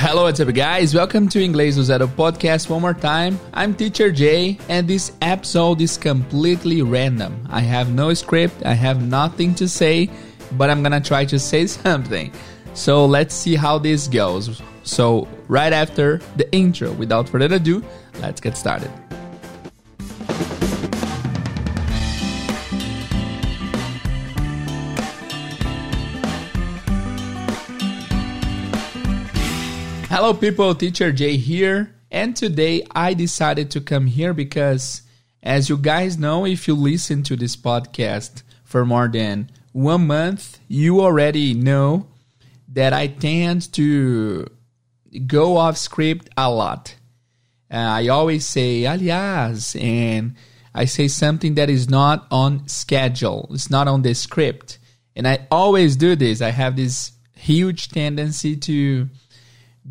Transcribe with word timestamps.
Hello, 0.00 0.22
what's 0.22 0.38
up, 0.38 0.54
guys? 0.54 0.94
Welcome 0.94 1.28
to 1.30 1.40
Inglês 1.40 1.74
do 1.74 1.82
Zero 1.82 2.06
podcast 2.06 2.70
one 2.70 2.82
more 2.82 2.94
time. 2.94 3.36
I'm 3.52 3.74
Teacher 3.74 4.12
Jay, 4.12 4.56
and 4.68 4.86
this 4.86 5.10
episode 5.22 5.80
is 5.80 5.98
completely 5.98 6.82
random. 6.82 7.44
I 7.50 7.62
have 7.62 7.92
no 7.92 8.14
script, 8.14 8.64
I 8.64 8.74
have 8.74 9.02
nothing 9.02 9.56
to 9.56 9.68
say, 9.68 10.08
but 10.52 10.70
I'm 10.70 10.84
gonna 10.84 11.00
try 11.00 11.24
to 11.24 11.36
say 11.36 11.66
something. 11.82 12.30
So 12.74 13.06
let's 13.06 13.34
see 13.34 13.56
how 13.56 13.76
this 13.76 14.06
goes. 14.06 14.62
So, 14.84 15.26
right 15.48 15.72
after 15.72 16.18
the 16.36 16.46
intro, 16.52 16.92
without 16.92 17.28
further 17.28 17.56
ado, 17.56 17.82
let's 18.20 18.40
get 18.40 18.56
started. 18.56 18.92
Hello, 30.20 30.34
people. 30.34 30.74
Teacher 30.74 31.12
Jay 31.12 31.36
here. 31.36 31.94
And 32.10 32.34
today 32.34 32.82
I 32.90 33.14
decided 33.14 33.70
to 33.70 33.80
come 33.80 34.06
here 34.08 34.34
because, 34.34 35.02
as 35.44 35.68
you 35.68 35.76
guys 35.78 36.18
know, 36.18 36.44
if 36.44 36.66
you 36.66 36.74
listen 36.74 37.22
to 37.22 37.36
this 37.36 37.54
podcast 37.54 38.42
for 38.64 38.84
more 38.84 39.06
than 39.06 39.48
one 39.70 40.08
month, 40.08 40.58
you 40.66 41.00
already 41.00 41.54
know 41.54 42.08
that 42.66 42.92
I 42.92 43.06
tend 43.06 43.72
to 43.74 44.48
go 45.28 45.56
off 45.56 45.76
script 45.76 46.28
a 46.36 46.50
lot. 46.50 46.96
Uh, 47.70 47.76
I 47.76 48.08
always 48.08 48.44
say, 48.44 48.82
aliás, 48.86 49.80
and 49.80 50.34
I 50.74 50.86
say 50.86 51.06
something 51.06 51.54
that 51.54 51.70
is 51.70 51.88
not 51.88 52.26
on 52.32 52.66
schedule, 52.66 53.48
it's 53.52 53.70
not 53.70 53.86
on 53.86 54.02
the 54.02 54.16
script. 54.16 54.80
And 55.14 55.28
I 55.28 55.46
always 55.48 55.94
do 55.94 56.16
this. 56.16 56.42
I 56.42 56.50
have 56.50 56.74
this 56.74 57.12
huge 57.36 57.90
tendency 57.90 58.56
to 58.56 59.08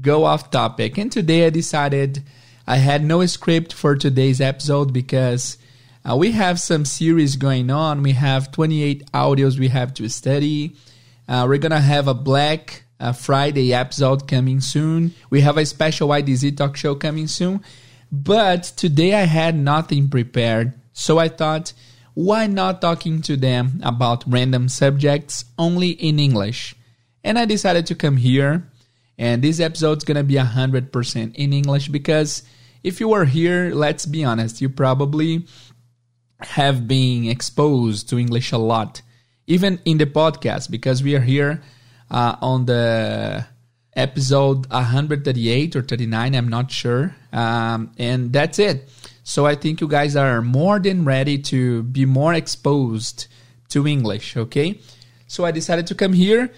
go 0.02 0.26
off 0.26 0.52
topic. 0.52 0.98
And 0.98 1.12
today 1.12 1.46
I 1.46 1.50
decided 1.50 2.24
I 2.66 2.78
had 2.78 3.04
no 3.04 3.26
script 3.26 3.74
for 3.74 3.96
today's 3.96 4.42
episode 4.42 4.94
because 4.94 5.58
uh, 6.10 6.16
we 6.16 6.32
have 6.32 6.60
some 6.60 6.86
series 6.86 7.36
going 7.36 7.70
on. 7.70 8.04
We 8.04 8.14
have 8.14 8.52
28 8.52 9.12
audios 9.12 9.60
we 9.60 9.70
have 9.70 9.94
to 9.96 10.10
study. 10.10 10.76
Uh, 11.28 11.46
we're 11.48 11.58
going 11.58 11.72
to 11.72 11.80
have 11.80 12.08
a 12.08 12.14
Black 12.14 12.84
uh, 13.00 13.12
Friday 13.14 13.74
episode 13.74 14.28
coming 14.28 14.62
soon. 14.62 15.14
We 15.30 15.42
have 15.42 15.58
a 15.58 15.66
special 15.66 16.10
YDZ 16.10 16.58
talk 16.58 16.78
show 16.78 16.96
coming 16.96 17.28
soon. 17.28 17.62
But 18.12 18.64
today 18.64 19.14
I 19.14 19.24
had 19.24 19.56
nothing 19.56 20.10
prepared. 20.10 20.74
So 20.94 21.20
I 21.20 21.28
thought, 21.28 21.74
why 22.14 22.48
not 22.48 22.82
talking 22.82 23.22
to 23.24 23.36
them 23.38 23.82
about 23.84 24.24
random 24.26 24.70
subjects 24.70 25.46
only 25.58 25.90
in 25.90 26.20
English? 26.20 26.76
And 27.24 27.38
I 27.38 27.46
decided 27.46 27.86
to 27.88 27.96
come 27.96 28.18
here 28.18 28.70
and 29.18 29.42
this 29.42 29.60
episode's 29.60 30.04
gonna 30.04 30.24
be 30.24 30.36
100% 30.36 31.36
in 31.36 31.54
English 31.54 31.90
because 31.90 32.44
if 32.84 33.00
you 33.00 33.14
are 33.14 33.26
here, 33.26 33.72
let's 33.74 34.06
be 34.06 34.24
honest, 34.24 34.62
you 34.62 34.70
probably 34.70 35.46
have 36.40 36.88
been 36.88 37.26
exposed 37.26 38.10
to 38.10 38.20
English 38.20 38.52
a 38.52 38.58
lot, 38.58 39.02
even 39.48 39.80
in 39.86 39.98
the 39.98 40.06
podcast, 40.06 40.70
because 40.70 41.02
we 41.02 41.16
are 41.16 41.22
here 41.22 41.62
uh, 42.12 42.36
on 42.42 42.66
the 42.66 43.46
episode 43.94 44.70
138 44.70 45.76
or 45.76 45.82
39, 45.82 46.36
I'm 46.36 46.48
not 46.48 46.72
sure. 46.72 47.16
Um, 47.34 47.92
and 47.98 48.32
that's 48.32 48.60
it. 48.60 48.88
So 49.24 49.46
I 49.46 49.56
think 49.56 49.82
you 49.82 49.88
guys 49.88 50.16
are 50.16 50.42
more 50.42 50.80
than 50.80 51.04
ready 51.04 51.38
to 51.52 51.84
be 51.84 52.06
more 52.06 52.34
exposed 52.34 53.28
to 53.70 53.86
English, 53.86 54.38
okay? 54.38 54.80
So 55.28 55.44
I 55.44 55.52
decided 55.52 55.88
to 55.88 55.96
come 55.96 56.14
here 56.14 56.52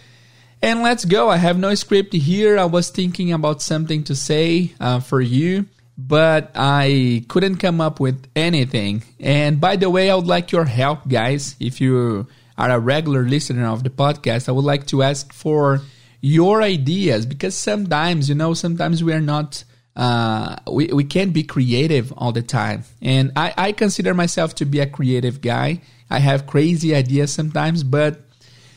and 0.62 0.84
let's 0.84 1.06
go. 1.06 1.30
I 1.30 1.38
have 1.38 1.58
no 1.58 1.74
script 1.76 2.14
here. 2.14 2.58
I 2.58 2.66
was 2.66 2.90
thinking 2.90 3.32
about 3.32 3.62
something 3.62 4.04
to 4.06 4.16
say 4.16 4.74
uh, 4.80 5.00
for 5.00 5.22
you, 5.22 5.66
but 5.98 6.52
I 6.56 7.24
couldn't 7.30 7.58
come 7.58 7.80
up 7.80 8.00
with 8.00 8.28
anything. 8.36 9.04
And 9.20 9.62
by 9.62 9.78
the 9.78 9.90
way, 9.90 10.10
I 10.10 10.16
would 10.16 10.28
like 10.28 10.52
your 10.52 10.66
help, 10.66 11.08
guys. 11.08 11.56
If 11.60 11.80
you 11.80 12.28
are 12.58 12.70
a 12.70 12.80
regular 12.80 13.24
listener 13.24 13.68
of 13.68 13.84
the 13.84 13.90
podcast, 13.90 14.50
I 14.50 14.52
would 14.52 14.66
like 14.66 14.88
to 14.88 15.02
ask 15.02 15.32
for 15.32 15.82
your 16.20 16.62
ideas 16.62 17.26
because 17.26 17.56
sometimes, 17.56 18.28
you 18.28 18.36
know, 18.36 18.54
sometimes 18.54 19.04
we 19.04 19.14
are 19.14 19.22
not. 19.22 19.64
Uh, 19.96 20.56
we, 20.72 20.88
we 20.88 21.04
can't 21.04 21.34
be 21.34 21.44
creative 21.44 22.14
all 22.16 22.32
the 22.32 22.44
time. 22.44 22.84
And 23.02 23.34
I, 23.36 23.54
I 23.58 23.72
consider 23.74 24.14
myself 24.14 24.56
to 24.56 24.66
be 24.66 24.80
a 24.80 24.86
creative 24.86 25.42
guy. 25.42 25.82
I 26.10 26.20
have 26.20 26.48
crazy 26.48 26.96
ideas 26.96 27.34
sometimes, 27.34 27.84
but 27.84 28.22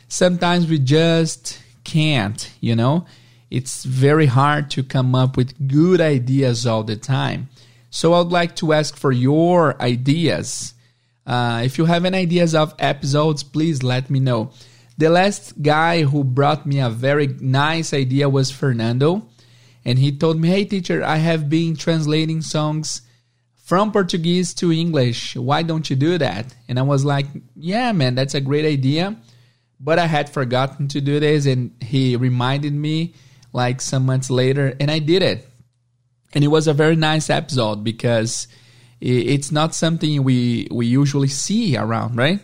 sometimes 0.08 0.66
we 0.66 0.80
just 0.80 1.62
can't, 1.92 2.50
you 2.60 2.74
know? 2.74 3.04
It's 3.50 3.84
very 3.84 4.24
hard 4.24 4.70
to 4.70 4.82
come 4.82 5.14
up 5.14 5.36
with 5.36 5.68
good 5.68 6.00
ideas 6.00 6.66
all 6.66 6.84
the 6.84 6.96
time. 6.96 7.50
So 7.90 8.14
I'd 8.14 8.28
like 8.28 8.56
to 8.56 8.72
ask 8.72 8.96
for 8.96 9.12
your 9.12 9.80
ideas. 9.82 10.72
Uh, 11.26 11.60
if 11.62 11.76
you 11.76 11.84
have 11.84 12.06
any 12.06 12.16
ideas 12.16 12.54
of 12.54 12.74
episodes, 12.78 13.42
please 13.42 13.82
let 13.82 14.08
me 14.08 14.20
know. 14.20 14.52
The 14.96 15.10
last 15.10 15.60
guy 15.60 16.02
who 16.02 16.24
brought 16.24 16.64
me 16.64 16.80
a 16.80 16.88
very 16.88 17.26
nice 17.40 17.92
idea 17.92 18.26
was 18.30 18.50
Fernando. 18.50 19.28
And 19.84 19.98
he 19.98 20.16
told 20.16 20.40
me, 20.40 20.48
Hey, 20.48 20.64
teacher, 20.64 21.04
I 21.04 21.16
have 21.16 21.50
been 21.50 21.76
translating 21.76 22.40
songs 22.40 23.02
from 23.64 23.92
Portuguese 23.92 24.54
to 24.54 24.72
English. 24.72 25.36
Why 25.36 25.62
don't 25.62 25.90
you 25.90 25.96
do 25.96 26.16
that? 26.16 26.54
And 26.68 26.78
I 26.78 26.82
was 26.82 27.04
like, 27.04 27.26
Yeah, 27.54 27.92
man, 27.92 28.14
that's 28.14 28.34
a 28.34 28.40
great 28.40 28.64
idea 28.64 29.18
but 29.82 29.98
I 29.98 30.06
had 30.06 30.30
forgotten 30.30 30.86
to 30.88 31.00
do 31.00 31.18
this, 31.18 31.46
and 31.46 31.74
he 31.82 32.16
reminded 32.16 32.72
me 32.72 33.14
like 33.52 33.80
some 33.80 34.06
months 34.06 34.30
later, 34.30 34.74
and 34.78 34.90
I 34.90 35.00
did 35.00 35.22
it. 35.22 35.48
And 36.32 36.44
it 36.44 36.48
was 36.48 36.68
a 36.68 36.72
very 36.72 36.96
nice 36.96 37.28
episode 37.28 37.84
because 37.84 38.46
it's 39.00 39.50
not 39.50 39.74
something 39.74 40.22
we 40.22 40.68
we 40.70 40.86
usually 40.86 41.28
see 41.28 41.76
around, 41.76 42.16
right? 42.16 42.38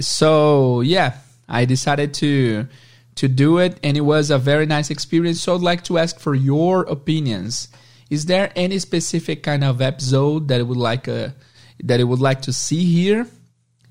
So 0.00 0.80
yeah, 0.80 1.18
I 1.48 1.64
decided 1.64 2.14
to 2.14 2.68
to 3.16 3.28
do 3.28 3.58
it, 3.58 3.78
and 3.82 3.96
it 3.96 4.02
was 4.02 4.30
a 4.30 4.38
very 4.38 4.64
nice 4.64 4.90
experience. 4.90 5.42
So 5.42 5.56
I'd 5.56 5.60
like 5.60 5.82
to 5.84 5.98
ask 5.98 6.20
for 6.20 6.34
your 6.34 6.82
opinions. 6.82 7.68
Is 8.10 8.26
there 8.26 8.52
any 8.54 8.78
specific 8.78 9.42
kind 9.42 9.64
of 9.64 9.82
episode 9.82 10.48
that 10.48 10.64
would 10.64 10.78
like 10.78 11.08
a 11.08 11.34
that 11.82 11.98
it 11.98 12.04
would 12.04 12.20
like 12.20 12.42
to 12.42 12.52
see 12.52 12.84
here? 12.84 13.26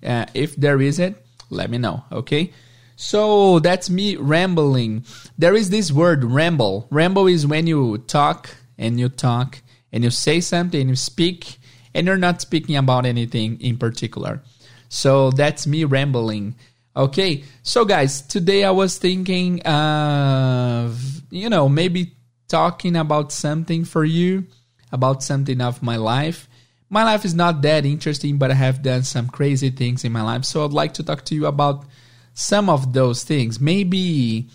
Uh, 0.02 0.26
if 0.34 0.56
there 0.56 0.80
is 0.80 1.00
it, 1.00 1.27
let 1.50 1.70
me 1.70 1.78
know, 1.78 2.04
okay? 2.12 2.54
So 2.96 3.60
that's 3.60 3.90
me 3.90 4.16
rambling. 4.16 5.06
There 5.38 5.54
is 5.54 5.70
this 5.70 5.92
word 5.92 6.24
ramble. 6.24 6.88
Ramble 6.90 7.28
is 7.28 7.46
when 7.46 7.68
you 7.68 8.00
talk 8.00 8.50
and 8.78 9.00
you 9.00 9.10
talk 9.10 9.62
and 9.92 10.04
you 10.04 10.10
say 10.10 10.42
something 10.42 10.82
and 10.82 10.90
you 10.90 10.96
speak 10.96 11.58
and 11.94 12.08
you're 12.08 12.18
not 12.18 12.42
speaking 12.42 12.76
about 12.76 13.06
anything 13.06 13.62
in 13.62 13.78
particular. 13.78 14.42
So 14.90 15.32
that's 15.32 15.68
me 15.68 15.84
rambling. 15.84 16.56
Okay, 16.96 17.44
so 17.62 17.86
guys, 17.86 18.22
today 18.24 18.64
I 18.64 18.72
was 18.72 18.98
thinking 18.98 19.62
of, 19.62 21.00
you 21.30 21.50
know, 21.50 21.70
maybe 21.70 22.14
talking 22.48 22.96
about 22.96 23.32
something 23.32 23.86
for 23.86 24.04
you, 24.04 24.48
about 24.92 25.22
something 25.22 25.62
of 25.62 25.84
my 25.84 25.98
life 25.98 26.50
my 26.90 27.04
life 27.04 27.26
is 27.26 27.34
not 27.34 27.62
that 27.64 27.86
interesting, 27.86 28.38
but 28.38 28.52
I 28.52 28.56
have 28.56 28.82
done 28.82 29.04
some 29.04 29.28
crazy 29.28 29.70
things 29.70 30.04
in 30.04 30.12
my 30.12 30.22
life. 30.22 30.46
So 30.46 30.64
I'd 30.64 30.72
like 30.72 30.94
to 30.96 31.04
talk 31.04 31.26
to 31.26 31.36
you 31.36 31.46
about 31.46 31.86
some 32.34 32.70
of 32.70 32.94
those 32.94 33.24
things. 33.24 33.60
Maybe, 33.60 34.48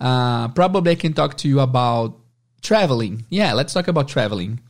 uh, 0.00 0.48
probably 0.48 0.92
I 0.92 0.94
can 0.96 1.12
talk 1.12 1.36
to 1.38 1.48
you 1.48 1.60
about 1.60 2.18
traveling. 2.62 3.24
Yeah, 3.30 3.52
let's 3.54 3.72
talk 3.72 3.88
about 3.88 4.08
traveling. 4.08 4.60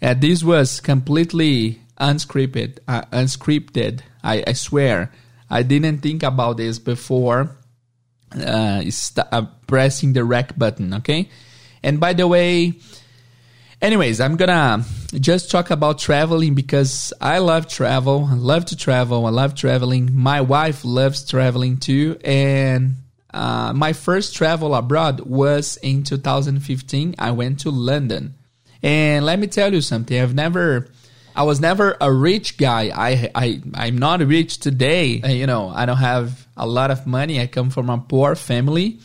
Uh, 0.00 0.14
this 0.14 0.42
was 0.42 0.80
completely 0.80 1.80
unscripted. 1.98 2.78
Uh, 2.86 3.02
unscripted. 3.12 4.00
I, 4.22 4.44
I, 4.46 4.52
swear, 4.52 5.12
I 5.50 5.62
didn't 5.62 5.98
think 5.98 6.22
about 6.22 6.58
this 6.58 6.78
before 6.78 7.56
uh, 8.34 8.82
st- 8.90 9.26
uh, 9.32 9.46
pressing 9.66 10.12
the 10.12 10.24
rec 10.24 10.56
button. 10.56 10.94
Okay, 10.94 11.28
and 11.82 11.98
by 11.98 12.12
the 12.12 12.26
way 12.26 12.74
Anyways, 13.82 14.20
I'm 14.20 14.36
gonna 14.36 14.84
just 15.18 15.50
talk 15.50 15.70
about 15.70 15.98
traveling 15.98 16.54
because 16.54 17.12
I 17.20 17.38
love 17.38 17.66
travel. 17.66 18.28
I 18.30 18.34
love 18.34 18.66
to 18.66 18.76
travel. 18.76 19.26
I 19.26 19.30
love 19.30 19.56
traveling. 19.56 20.10
My 20.14 20.40
wife 20.40 20.84
loves 20.84 21.28
traveling 21.28 21.78
too. 21.78 22.16
And 22.24 22.94
uh, 23.34 23.72
my 23.74 23.92
first 23.92 24.36
travel 24.36 24.76
abroad 24.76 25.18
was 25.22 25.78
in 25.78 26.04
2015. 26.04 27.16
I 27.18 27.32
went 27.32 27.58
to 27.60 27.70
London. 27.70 28.34
And 28.84 29.26
let 29.26 29.40
me 29.40 29.48
tell 29.48 29.74
you 29.74 29.80
something. 29.80 30.16
I've 30.16 30.32
never, 30.32 30.88
I 31.34 31.42
was 31.42 31.60
never 31.60 31.96
a 32.00 32.12
rich 32.12 32.58
guy. 32.58 32.92
I, 32.94 33.32
I, 33.34 33.62
I'm 33.74 33.98
not 33.98 34.20
rich 34.20 34.58
today. 34.58 35.20
You 35.28 35.48
know, 35.48 35.70
I 35.70 35.86
don't 35.86 35.96
have 35.96 36.46
a 36.56 36.68
lot 36.68 36.92
of 36.92 37.04
money. 37.04 37.40
I 37.40 37.48
come 37.48 37.70
from 37.70 37.90
a 37.90 37.98
poor 37.98 38.36
family 38.36 39.00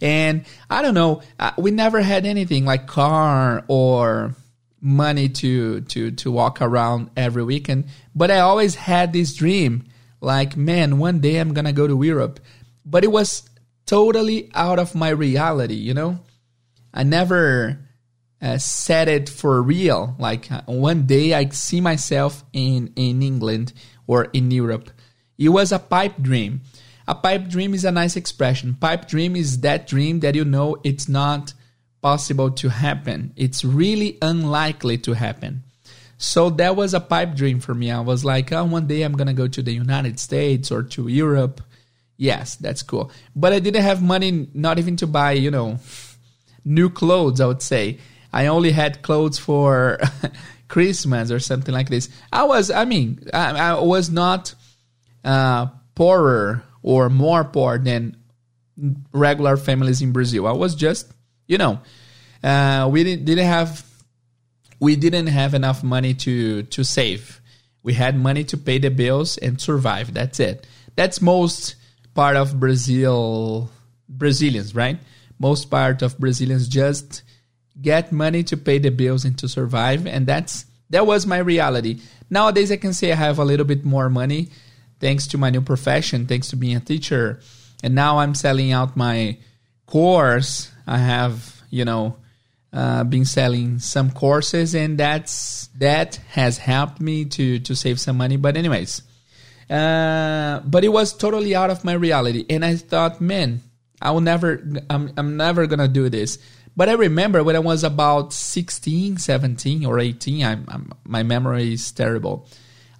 and 0.00 0.44
I 0.68 0.82
don't 0.82 0.94
know, 0.94 1.22
uh, 1.38 1.52
we 1.58 1.70
never 1.70 2.00
had 2.00 2.26
anything 2.26 2.64
like 2.64 2.86
car 2.86 3.64
or 3.68 4.34
money 4.80 5.28
to 5.28 5.82
to 5.82 6.10
to 6.12 6.30
walk 6.30 6.62
around 6.62 7.10
every 7.16 7.44
weekend. 7.44 7.86
But 8.14 8.30
I 8.30 8.40
always 8.40 8.74
had 8.74 9.12
this 9.12 9.34
dream, 9.34 9.84
like, 10.20 10.56
man, 10.56 10.98
one 10.98 11.20
day 11.20 11.38
I'm 11.38 11.52
gonna 11.52 11.72
go 11.72 11.86
to 11.86 12.02
Europe. 12.02 12.40
But 12.84 13.04
it 13.04 13.12
was 13.12 13.48
totally 13.86 14.50
out 14.54 14.78
of 14.78 14.94
my 14.94 15.10
reality, 15.10 15.74
you 15.74 15.94
know. 15.94 16.20
I 16.92 17.02
never 17.04 17.78
uh, 18.42 18.58
set 18.58 19.08
it 19.08 19.28
for 19.28 19.60
real. 19.62 20.16
Like 20.18 20.50
uh, 20.50 20.62
one 20.66 21.06
day 21.06 21.34
I 21.34 21.48
see 21.50 21.80
myself 21.80 22.44
in 22.52 22.92
in 22.96 23.22
England 23.22 23.72
or 24.06 24.24
in 24.32 24.50
Europe. 24.50 24.90
It 25.38 25.50
was 25.50 25.72
a 25.72 25.78
pipe 25.78 26.16
dream. 26.20 26.62
A 27.10 27.14
pipe 27.16 27.48
dream 27.48 27.74
is 27.74 27.84
a 27.84 27.90
nice 27.90 28.14
expression. 28.14 28.74
Pipe 28.74 29.08
dream 29.08 29.34
is 29.34 29.62
that 29.62 29.88
dream 29.88 30.20
that 30.20 30.36
you 30.36 30.44
know 30.44 30.76
it's 30.84 31.08
not 31.08 31.54
possible 32.02 32.52
to 32.52 32.68
happen. 32.68 33.32
It's 33.34 33.64
really 33.64 34.16
unlikely 34.22 34.98
to 34.98 35.14
happen. 35.14 35.64
So 36.18 36.50
that 36.50 36.76
was 36.76 36.94
a 36.94 37.00
pipe 37.00 37.34
dream 37.34 37.58
for 37.58 37.74
me. 37.74 37.90
I 37.90 37.98
was 37.98 38.24
like, 38.24 38.52
oh, 38.52 38.62
one 38.62 38.86
day 38.86 39.02
I'm 39.02 39.14
going 39.14 39.26
to 39.26 39.32
go 39.32 39.48
to 39.48 39.60
the 39.60 39.72
United 39.72 40.20
States 40.20 40.70
or 40.70 40.84
to 40.84 41.08
Europe. 41.08 41.60
Yes, 42.16 42.54
that's 42.54 42.84
cool. 42.84 43.10
But 43.34 43.52
I 43.52 43.58
didn't 43.58 43.82
have 43.82 44.00
money, 44.00 44.46
not 44.54 44.78
even 44.78 44.94
to 44.98 45.08
buy, 45.08 45.32
you 45.32 45.50
know, 45.50 45.80
new 46.64 46.90
clothes, 46.90 47.40
I 47.40 47.46
would 47.46 47.60
say. 47.60 47.98
I 48.32 48.46
only 48.46 48.70
had 48.70 49.02
clothes 49.02 49.36
for 49.36 49.98
Christmas 50.68 51.32
or 51.32 51.40
something 51.40 51.74
like 51.74 51.88
this. 51.88 52.08
I 52.32 52.44
was, 52.44 52.70
I 52.70 52.84
mean, 52.84 53.28
I, 53.34 53.72
I 53.72 53.80
was 53.80 54.10
not 54.10 54.54
uh, 55.24 55.66
poorer 55.96 56.62
or 56.82 57.08
more 57.08 57.44
poor 57.44 57.78
than 57.78 58.16
regular 59.12 59.56
families 59.56 60.00
in 60.00 60.12
Brazil. 60.12 60.46
I 60.46 60.52
was 60.52 60.74
just, 60.74 61.12
you 61.46 61.58
know, 61.58 61.80
uh, 62.42 62.88
we 62.90 63.04
didn't, 63.04 63.24
didn't 63.24 63.46
have 63.46 63.84
we 64.78 64.96
didn't 64.96 65.26
have 65.26 65.54
enough 65.54 65.82
money 65.82 66.14
to 66.14 66.62
to 66.64 66.84
save. 66.84 67.40
We 67.82 67.94
had 67.94 68.18
money 68.18 68.44
to 68.44 68.56
pay 68.56 68.78
the 68.78 68.90
bills 68.90 69.38
and 69.38 69.60
survive. 69.60 70.12
That's 70.12 70.40
it. 70.40 70.66
That's 70.96 71.20
most 71.20 71.76
part 72.14 72.36
of 72.36 72.58
Brazil 72.58 73.70
Brazilians, 74.08 74.74
right? 74.74 74.98
Most 75.38 75.70
part 75.70 76.02
of 76.02 76.18
Brazilians 76.18 76.68
just 76.68 77.22
get 77.80 78.12
money 78.12 78.42
to 78.44 78.56
pay 78.56 78.78
the 78.78 78.90
bills 78.90 79.24
and 79.24 79.38
to 79.38 79.48
survive, 79.48 80.06
and 80.06 80.26
that's 80.26 80.66
that 80.90 81.06
was 81.06 81.26
my 81.26 81.38
reality. 81.38 82.00
Nowadays, 82.30 82.72
I 82.72 82.76
can 82.76 82.94
say 82.94 83.12
I 83.12 83.16
have 83.16 83.38
a 83.38 83.44
little 83.44 83.66
bit 83.66 83.84
more 83.84 84.08
money 84.08 84.48
thanks 85.00 85.26
to 85.28 85.38
my 85.38 85.50
new 85.50 85.60
profession, 85.60 86.26
thanks 86.26 86.48
to 86.48 86.56
being 86.56 86.76
a 86.76 86.80
teacher, 86.80 87.40
and 87.82 87.94
now 87.94 88.18
I'm 88.18 88.34
selling 88.34 88.72
out 88.72 88.96
my 88.96 89.38
course. 89.86 90.70
I 90.86 90.98
have, 90.98 91.62
you 91.70 91.84
know, 91.84 92.16
uh, 92.72 93.04
been 93.04 93.24
selling 93.24 93.78
some 93.80 94.10
courses, 94.10 94.74
and 94.74 94.98
that's 94.98 95.68
that 95.78 96.16
has 96.30 96.58
helped 96.58 97.00
me 97.00 97.24
to 97.24 97.58
to 97.60 97.74
save 97.74 97.98
some 97.98 98.16
money. 98.16 98.36
But 98.36 98.56
anyways, 98.56 99.02
uh, 99.68 100.60
but 100.64 100.84
it 100.84 100.92
was 100.92 101.12
totally 101.12 101.54
out 101.54 101.70
of 101.70 101.84
my 101.84 101.94
reality, 101.94 102.46
and 102.48 102.64
I 102.64 102.76
thought, 102.76 103.20
man, 103.20 103.62
I 104.00 104.12
will 104.12 104.20
never, 104.20 104.62
I'm 104.88 105.12
I'm 105.16 105.36
never 105.36 105.66
gonna 105.66 105.88
do 105.88 106.08
this. 106.08 106.38
But 106.76 106.88
I 106.88 106.92
remember 106.92 107.42
when 107.42 107.56
I 107.56 107.60
was 107.60 107.82
about 107.82 108.32
16, 108.32 109.18
17, 109.18 109.84
or 109.84 109.98
18, 109.98 110.44
I'm, 110.44 110.64
I'm, 110.68 110.92
my 111.04 111.24
memory 111.24 111.74
is 111.74 111.90
terrible. 111.90 112.46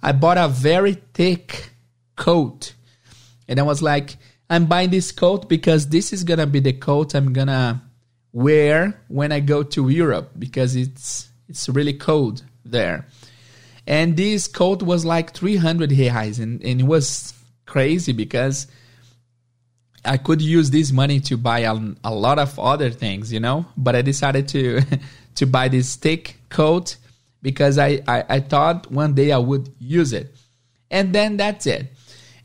I 0.03 0.11
bought 0.11 0.37
a 0.37 0.49
very 0.49 0.95
thick 1.13 1.70
coat, 2.21 2.73
and 3.47 3.59
I 3.59 3.63
was 3.63 3.81
like, 3.81 4.17
I'm 4.49 4.65
buying 4.67 4.91
this 4.91 5.11
coat 5.11 5.49
because 5.49 5.89
this 5.89 6.13
is 6.13 6.23
gonna 6.23 6.45
be 6.45 6.59
the 6.59 6.73
coat 6.73 7.15
I'm 7.15 7.33
gonna 7.33 7.81
wear 8.31 9.01
when 9.07 9.31
I 9.31 9.39
go 9.39 9.63
to 9.63 9.89
Europe 9.89 10.31
because 10.37 10.75
it's 10.75 11.29
it's 11.49 11.67
really 11.67 11.93
cold 11.93 12.43
there. 12.63 13.07
And 13.87 14.15
this 14.15 14.47
coat 14.47 14.83
was 14.83 15.03
like 15.03 15.33
300 15.33 15.89
reais 15.89 16.39
and, 16.39 16.63
and 16.63 16.81
it 16.81 16.85
was 16.85 17.33
crazy 17.65 18.13
because 18.13 18.67
I 20.05 20.17
could 20.17 20.41
use 20.41 20.69
this 20.69 20.91
money 20.91 21.19
to 21.21 21.37
buy 21.37 21.59
a, 21.59 21.73
a 22.03 22.13
lot 22.13 22.37
of 22.39 22.57
other 22.59 22.89
things, 22.89 23.33
you 23.33 23.39
know, 23.39 23.65
but 23.75 23.95
I 23.95 24.01
decided 24.01 24.47
to 24.49 24.81
to 25.35 25.45
buy 25.45 25.67
this 25.67 25.95
thick 25.95 26.37
coat 26.49 26.97
because 27.41 27.77
I, 27.77 28.01
I, 28.07 28.23
I 28.29 28.39
thought 28.39 28.91
one 28.91 29.13
day 29.13 29.31
I 29.31 29.37
would 29.39 29.73
use 29.79 30.13
it. 30.13 30.35
And 30.89 31.15
then 31.15 31.37
that's 31.37 31.65
it. 31.65 31.87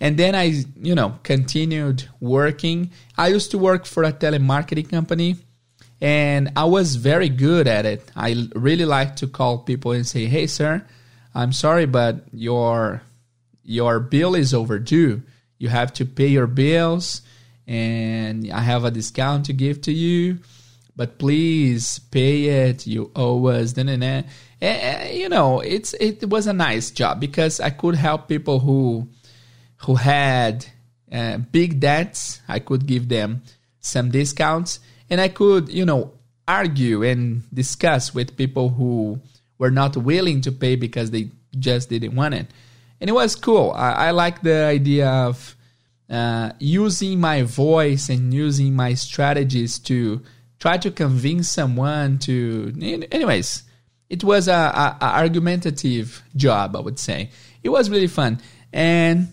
And 0.00 0.19
then 0.19 0.34
I, 0.34 0.64
you 0.81 0.94
know, 0.94 1.19
continued 1.22 2.08
working. 2.20 2.90
I 3.16 3.28
used 3.28 3.50
to 3.52 3.58
work 3.58 3.87
for 3.87 4.04
a 4.04 4.12
telemarketing 4.12 4.90
company 4.90 5.37
and 6.00 6.52
I 6.56 6.64
was 6.64 6.96
very 6.96 7.28
good 7.28 7.66
at 7.66 7.87
it. 7.87 8.10
I 8.14 8.48
really 8.54 8.84
like 8.84 9.16
to 9.16 9.26
call 9.26 9.58
people 9.58 9.93
and 9.93 10.06
say, 10.06 10.26
"Hey, 10.26 10.46
sir, 10.46 10.84
I'm 11.34 11.52
sorry, 11.52 11.87
but 11.87 12.25
your 12.32 13.02
your 13.64 14.00
bill 14.00 14.34
is 14.34 14.52
overdue. 14.52 15.22
You 15.58 15.69
have 15.69 15.93
to 15.94 16.04
pay 16.04 16.28
your 16.28 16.46
bills, 16.46 17.22
and 17.66 18.50
I 18.52 18.60
have 18.60 18.84
a 18.84 18.90
discount 18.90 19.46
to 19.46 19.52
give 19.52 19.81
to 19.82 19.93
you, 19.93 20.38
but 20.94 21.19
please 21.19 21.98
pay 21.98 22.69
it. 22.69 22.87
You 22.87 23.10
owe 23.16 23.46
us." 23.46 23.72
And, 23.78 24.04
eh, 24.04 24.22
eh, 24.60 25.12
you 25.12 25.31
know, 25.31 25.60
it's 25.60 25.94
it 25.94 26.28
was 26.28 26.46
a 26.46 26.52
nice 26.52 26.90
job 26.90 27.20
because 27.20 27.58
I 27.58 27.70
could 27.70 27.94
help 27.94 28.28
people 28.28 28.60
who 28.60 29.08
who 29.86 29.94
had 29.94 30.66
uh, 31.12 31.38
big 31.38 31.78
debts. 31.78 32.40
I 32.48 32.58
could 32.58 32.86
give 32.86 33.08
them 33.08 33.42
some 33.78 34.10
discounts 34.10 34.80
and 35.08 35.20
I 35.20 35.28
could, 35.28 35.68
you 35.68 35.84
know, 35.84 36.12
argue 36.48 37.04
and 37.04 37.42
discuss 37.54 38.12
with 38.12 38.36
people 38.36 38.68
who 38.70 39.20
were 39.58 39.70
not 39.70 39.96
willing 39.96 40.40
to 40.42 40.50
pay 40.52 40.74
because 40.74 41.12
they 41.12 41.30
just 41.58 41.88
didn't 41.88 42.16
want 42.16 42.34
it. 42.34 42.48
And 43.00 43.08
it 43.08 43.12
was 43.12 43.36
cool. 43.36 43.72
I, 43.76 44.08
I 44.08 44.10
like 44.10 44.42
the 44.42 44.64
idea 44.64 45.08
of 45.08 45.56
uh, 46.10 46.50
using 46.58 47.20
my 47.20 47.42
voice 47.42 48.08
and 48.08 48.34
using 48.34 48.74
my 48.74 48.94
strategies 48.94 49.78
to 49.80 50.20
try 50.58 50.78
to 50.78 50.90
convince 50.90 51.48
someone 51.48 52.18
to. 52.20 52.72
Anyways, 53.12 53.62
it 54.10 54.24
was 54.24 54.48
a, 54.48 54.52
a, 54.52 54.96
a 55.00 55.04
argumentative 55.04 56.22
job, 56.34 56.74
I 56.74 56.80
would 56.80 56.98
say. 56.98 57.30
It 57.62 57.68
was 57.68 57.90
really 57.90 58.06
fun, 58.06 58.40
and 58.72 59.28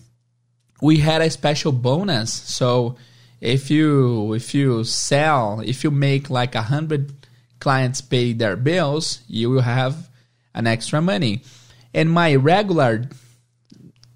we 0.84 0.98
had 0.98 1.22
a 1.22 1.30
special 1.30 1.72
bonus. 1.72 2.30
So 2.30 2.96
if 3.40 3.70
you 3.70 4.34
if 4.34 4.54
you 4.54 4.84
sell 4.84 5.60
if 5.64 5.82
you 5.82 5.90
make 5.90 6.28
like 6.28 6.54
a 6.54 6.60
hundred 6.60 7.10
clients 7.58 8.02
pay 8.02 8.34
their 8.34 8.56
bills 8.56 9.20
you 9.26 9.48
will 9.48 9.62
have 9.62 10.10
an 10.54 10.66
extra 10.66 11.00
money. 11.00 11.42
And 11.94 12.10
my 12.10 12.34
regular 12.34 13.08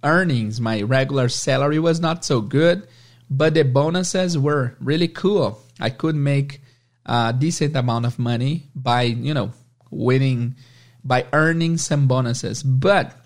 earnings 0.05 0.61
my 0.61 0.83
regular 0.83 1.31
salary 1.31 1.79
was 1.79 2.01
not 2.01 2.23
so 2.23 2.43
good 2.43 2.87
but 3.31 3.55
the 3.55 3.65
bonuses 3.65 4.37
were 4.37 4.77
really 4.79 5.09
cool. 5.09 5.61
I 5.81 5.89
could 5.89 6.17
make 6.17 6.61
a 7.07 7.33
decent 7.33 7.77
amount 7.77 8.05
of 8.05 8.19
money 8.19 8.69
by 8.75 9.03
you 9.03 9.33
know 9.33 9.53
winning 9.91 10.57
by 11.03 11.25
earning 11.33 11.79
some 11.79 12.07
bonuses. 12.07 12.63
But 12.63 13.17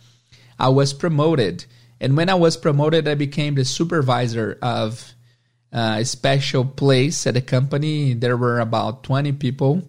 i 0.61 0.69
was 0.69 0.93
promoted 0.93 1.65
and 2.03 2.17
when 2.17 2.29
i 2.29 2.35
was 2.35 2.59
promoted 2.59 3.09
i 3.09 3.15
became 3.15 3.55
the 3.55 3.65
supervisor 3.65 4.59
of 4.61 5.15
a 5.73 6.05
special 6.05 6.65
place 6.65 7.27
at 7.27 7.35
the 7.35 7.41
company. 7.41 8.15
There 8.15 8.37
were 8.37 8.61
about 8.61 9.03
20 9.05 9.33
people, 9.33 9.83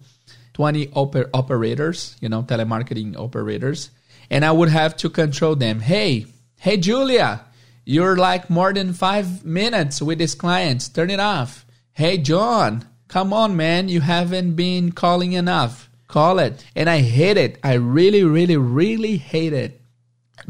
20 0.54 0.86
oper- 0.88 1.28
operators, 1.34 2.16
you 2.20 2.28
know, 2.28 2.42
telemarketing 2.42 3.16
operators. 3.16 3.90
And 4.30 4.44
I 4.44 4.52
would 4.52 4.70
have 4.70 4.96
to 4.98 5.10
control 5.10 5.54
them. 5.54 5.80
Hey, 5.80 6.26
hey, 6.58 6.78
Julia, 6.78 7.44
you're 7.84 8.16
like 8.16 8.48
more 8.48 8.72
than 8.72 8.94
five 8.94 9.44
minutes 9.44 10.00
with 10.00 10.18
this 10.18 10.34
client. 10.34 10.88
Turn 10.94 11.10
it 11.10 11.20
off. 11.20 11.66
Hey, 11.92 12.16
John, 12.16 12.88
come 13.08 13.32
on, 13.32 13.56
man. 13.56 13.88
You 13.88 14.00
haven't 14.00 14.54
been 14.54 14.92
calling 14.92 15.32
enough. 15.32 15.90
Call 16.08 16.38
it. 16.38 16.64
And 16.74 16.88
I 16.88 17.00
hate 17.00 17.36
it. 17.36 17.58
I 17.62 17.74
really, 17.74 18.24
really, 18.24 18.56
really 18.56 19.18
hate 19.18 19.52
it 19.52 19.82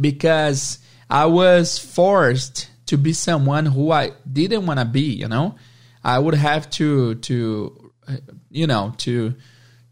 because 0.01 0.79
I 1.09 1.27
was 1.27 1.79
forced 1.79 2.71
to 2.87 2.99
be 2.99 3.13
someone 3.13 3.67
who 3.67 3.91
I 3.91 4.13
didn't 4.31 4.67
want 4.67 4.81
to 4.81 4.85
be, 4.85 5.03
you 5.03 5.29
know? 5.29 5.57
I 6.03 6.19
would 6.19 6.35
have 6.35 6.69
to 6.71 7.15
to 7.17 7.93
uh, 8.07 8.17
you 8.51 8.67
know, 8.67 8.95
to 8.99 9.35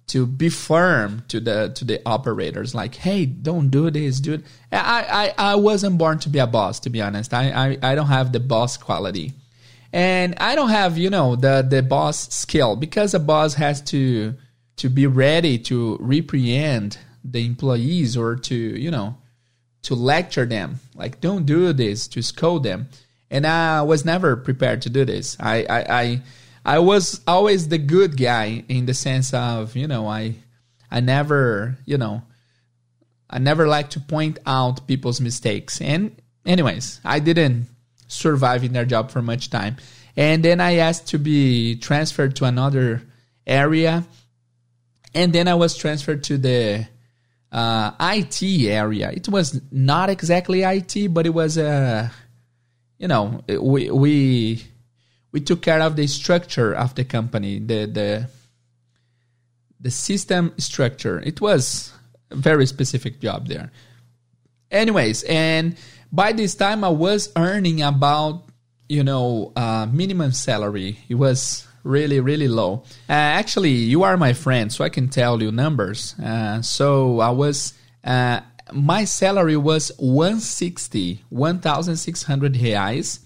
to 0.08 0.26
be 0.26 0.48
firm 0.48 1.24
to 1.28 1.40
the 1.40 1.72
to 1.74 1.84
the 1.84 2.02
operators 2.04 2.74
like 2.74 2.94
hey 2.96 3.24
don't 3.24 3.70
do 3.70 3.90
this 3.90 4.20
dude 4.20 4.44
I, 4.70 5.32
I 5.38 5.52
i 5.52 5.54
wasn't 5.54 5.96
born 5.96 6.18
to 6.18 6.28
be 6.28 6.38
a 6.38 6.46
boss 6.46 6.80
to 6.80 6.90
be 6.90 7.00
honest. 7.00 7.32
I, 7.32 7.50
I 7.50 7.92
i 7.92 7.94
don't 7.94 8.08
have 8.08 8.32
the 8.32 8.40
boss 8.40 8.76
quality. 8.76 9.32
And 9.92 10.34
i 10.38 10.54
don't 10.54 10.70
have 10.70 10.98
you 10.98 11.08
know 11.08 11.36
the 11.36 11.66
the 11.66 11.82
boss 11.82 12.34
skill 12.34 12.76
because 12.76 13.14
a 13.14 13.20
boss 13.20 13.54
has 13.54 13.80
to 13.92 14.34
to 14.76 14.88
be 14.90 15.06
ready 15.06 15.58
to 15.60 15.96
reprehend 16.00 16.98
the 17.24 17.46
employees 17.46 18.16
or 18.16 18.36
to 18.36 18.54
you 18.54 18.90
know 18.90 19.16
to 19.82 19.94
lecture 19.94 20.46
them, 20.46 20.80
like 20.94 21.20
don't 21.20 21.46
do 21.46 21.72
this, 21.72 22.08
to 22.08 22.22
scold 22.22 22.62
them. 22.64 22.88
And 23.30 23.46
I 23.46 23.82
was 23.82 24.04
never 24.04 24.36
prepared 24.36 24.82
to 24.82 24.90
do 24.90 25.04
this. 25.04 25.36
I, 25.40 25.64
I, 25.64 26.00
I, 26.00 26.22
I 26.64 26.78
was 26.78 27.20
always 27.26 27.68
the 27.68 27.78
good 27.78 28.16
guy 28.16 28.64
in 28.68 28.86
the 28.86 28.94
sense 28.94 29.32
of, 29.34 29.74
you 29.74 29.88
know, 29.88 30.06
I, 30.06 30.36
I 30.90 31.00
never, 31.00 31.78
you 31.86 31.98
know, 31.98 32.22
I 33.28 33.38
never 33.38 33.66
like 33.66 33.90
to 33.90 34.00
point 34.00 34.38
out 34.46 34.86
people's 34.86 35.20
mistakes. 35.20 35.80
And 35.80 36.20
anyways, 36.44 37.00
I 37.04 37.18
didn't 37.18 37.66
survive 38.06 38.62
in 38.64 38.74
their 38.74 38.84
job 38.84 39.10
for 39.10 39.22
much 39.22 39.50
time. 39.50 39.76
And 40.16 40.44
then 40.44 40.60
I 40.60 40.76
asked 40.76 41.08
to 41.08 41.18
be 41.18 41.76
transferred 41.76 42.36
to 42.36 42.44
another 42.44 43.02
area 43.46 44.04
And 45.14 45.32
then 45.32 45.48
I 45.48 45.54
was 45.54 45.76
transferred 45.76 46.24
to 46.24 46.38
the 46.38 46.86
uh, 47.52 47.92
IT 48.00 48.42
area. 48.66 49.10
It 49.10 49.28
was 49.28 49.60
not 49.70 50.08
exactly 50.10 50.62
IT, 50.62 51.12
but 51.12 51.26
it 51.26 51.34
was 51.34 51.58
a, 51.58 51.68
uh, 51.68 52.08
you 52.98 53.08
know, 53.08 53.44
we 53.46 53.90
we 53.90 54.64
we 55.32 55.40
took 55.40 55.62
care 55.62 55.80
of 55.80 55.96
the 55.96 56.06
structure 56.06 56.74
of 56.74 56.94
the 56.94 57.04
company, 57.04 57.58
the 57.58 57.86
the 57.86 58.28
the 59.80 59.90
system 59.90 60.54
structure. 60.56 61.20
It 61.20 61.40
was 61.40 61.92
a 62.30 62.36
very 62.36 62.66
specific 62.66 63.20
job 63.20 63.48
there. 63.48 63.70
Anyways, 64.70 65.22
and 65.24 65.76
by 66.10 66.32
this 66.32 66.54
time 66.54 66.84
I 66.84 66.88
was 66.88 67.30
earning 67.36 67.82
about 67.82 68.44
you 68.88 69.04
know 69.04 69.52
uh, 69.56 69.86
minimum 69.92 70.32
salary. 70.32 70.98
It 71.08 71.16
was 71.16 71.66
really 71.82 72.20
really 72.20 72.48
low. 72.48 72.84
Uh, 73.08 73.12
actually, 73.12 73.70
you 73.70 74.02
are 74.02 74.16
my 74.16 74.32
friend, 74.32 74.72
so 74.72 74.84
I 74.84 74.88
can 74.88 75.08
tell 75.08 75.42
you 75.42 75.52
numbers. 75.52 76.14
Uh, 76.18 76.62
so 76.62 77.20
I 77.20 77.30
was. 77.30 77.74
Uh, 78.04 78.40
my 78.72 79.04
salary 79.04 79.56
was 79.56 79.92
160 79.98 81.24
1600 81.28 82.54
reais 82.54 83.20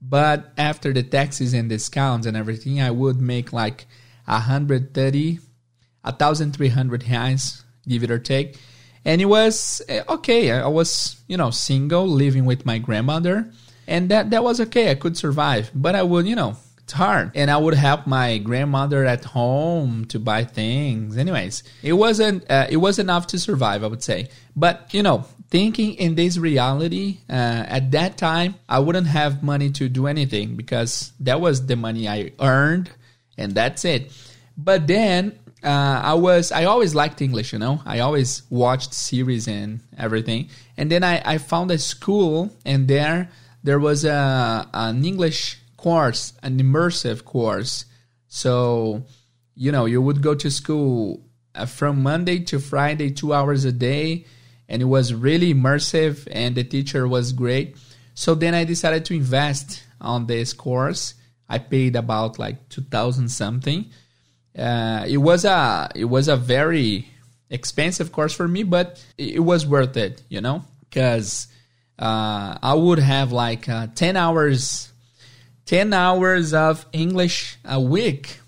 but 0.00 0.52
after 0.58 0.92
the 0.92 1.02
taxes 1.02 1.54
and 1.54 1.68
discounts 1.68 2.26
and 2.26 2.36
everything 2.36 2.80
i 2.80 2.90
would 2.90 3.20
make 3.20 3.52
like 3.52 3.86
130 4.24 5.38
1300 6.02 7.02
reais 7.04 7.62
give 7.86 8.02
it 8.02 8.10
or 8.10 8.18
take 8.18 8.58
and 9.04 9.20
it 9.20 9.26
was 9.26 9.82
eh, 9.88 10.02
okay 10.08 10.50
i 10.50 10.66
was 10.66 11.22
you 11.28 11.36
know 11.36 11.50
single 11.50 12.06
living 12.06 12.44
with 12.44 12.66
my 12.66 12.78
grandmother 12.78 13.50
and 13.86 14.08
that 14.08 14.30
that 14.30 14.42
was 14.42 14.60
okay 14.60 14.90
i 14.90 14.94
could 14.94 15.16
survive 15.16 15.70
but 15.74 15.94
i 15.94 16.02
would 16.02 16.26
you 16.26 16.34
know 16.34 16.56
it's 16.92 16.98
hard 16.98 17.30
and 17.34 17.50
i 17.50 17.56
would 17.56 17.72
help 17.72 18.06
my 18.06 18.36
grandmother 18.36 19.06
at 19.06 19.24
home 19.24 20.04
to 20.04 20.18
buy 20.18 20.44
things 20.44 21.16
anyways 21.16 21.62
it 21.82 21.94
wasn't 21.94 22.44
uh, 22.50 22.66
it 22.68 22.76
was 22.76 22.98
enough 22.98 23.26
to 23.26 23.38
survive 23.38 23.82
i 23.82 23.86
would 23.86 24.02
say 24.02 24.28
but 24.54 24.92
you 24.92 25.02
know 25.02 25.24
thinking 25.48 25.94
in 25.94 26.14
this 26.16 26.36
reality 26.36 27.18
uh, 27.30 27.64
at 27.78 27.90
that 27.92 28.18
time 28.18 28.54
i 28.68 28.78
wouldn't 28.78 29.06
have 29.06 29.42
money 29.42 29.70
to 29.70 29.88
do 29.88 30.06
anything 30.06 30.54
because 30.54 31.12
that 31.18 31.40
was 31.40 31.64
the 31.66 31.76
money 31.76 32.06
i 32.06 32.30
earned 32.40 32.90
and 33.38 33.54
that's 33.54 33.86
it 33.86 34.12
but 34.58 34.86
then 34.86 35.38
uh, 35.64 36.00
I 36.12 36.14
was 36.14 36.50
I 36.50 36.64
always 36.64 36.92
liked 36.92 37.22
English, 37.22 37.52
you 37.52 37.58
know. 37.60 37.80
I 37.86 38.00
always 38.00 38.42
watched 38.50 38.92
series 38.92 39.46
and 39.46 39.78
everything. 39.96 40.48
And 40.76 40.90
then 40.90 41.04
I, 41.04 41.22
I 41.24 41.38
found 41.38 41.70
a 41.70 41.78
school, 41.78 42.50
and 42.66 42.88
there 42.88 43.30
there 43.62 43.78
was 43.78 44.04
a 44.04 44.68
an 44.74 45.04
English 45.04 45.61
course, 45.82 46.32
an 46.42 46.58
immersive 46.58 47.24
course. 47.24 47.84
So 48.28 49.04
you 49.54 49.72
know 49.72 49.84
you 49.86 50.00
would 50.00 50.22
go 50.22 50.34
to 50.34 50.50
school 50.50 51.20
uh, 51.54 51.66
from 51.66 52.02
Monday 52.02 52.38
to 52.50 52.58
Friday, 52.58 53.10
two 53.10 53.34
hours 53.34 53.64
a 53.64 53.72
day, 53.72 54.24
and 54.68 54.80
it 54.80 54.86
was 54.86 55.12
really 55.12 55.52
immersive, 55.52 56.26
and 56.30 56.54
the 56.54 56.64
teacher 56.64 57.06
was 57.06 57.32
great. 57.32 57.76
So 58.14 58.34
then 58.34 58.54
I 58.54 58.64
decided 58.64 59.04
to 59.06 59.14
invest 59.14 59.82
on 60.00 60.26
this 60.26 60.52
course. 60.52 61.14
I 61.48 61.58
paid 61.58 61.96
about 61.96 62.38
like 62.38 62.68
two 62.68 62.82
thousand 62.82 63.28
something 63.28 63.90
uh, 64.56 65.04
it 65.08 65.18
was 65.18 65.44
a 65.44 65.90
it 65.94 66.04
was 66.04 66.28
a 66.28 66.36
very 66.36 67.08
expensive 67.50 68.12
course 68.12 68.34
for 68.34 68.46
me, 68.46 68.62
but 68.62 69.02
it 69.16 69.40
was 69.40 69.66
worth 69.66 69.96
it, 69.96 70.22
you 70.28 70.40
know, 70.40 70.64
because 70.80 71.48
uh, 71.98 72.58
I 72.62 72.74
would 72.74 72.98
have 72.98 73.32
like 73.32 73.68
uh, 73.68 73.88
ten 73.94 74.16
hours, 74.16 74.91
ten 75.66 75.92
hours 75.92 76.54
of 76.54 76.86
English 76.92 77.58
a 77.64 77.80
week, 77.80 78.40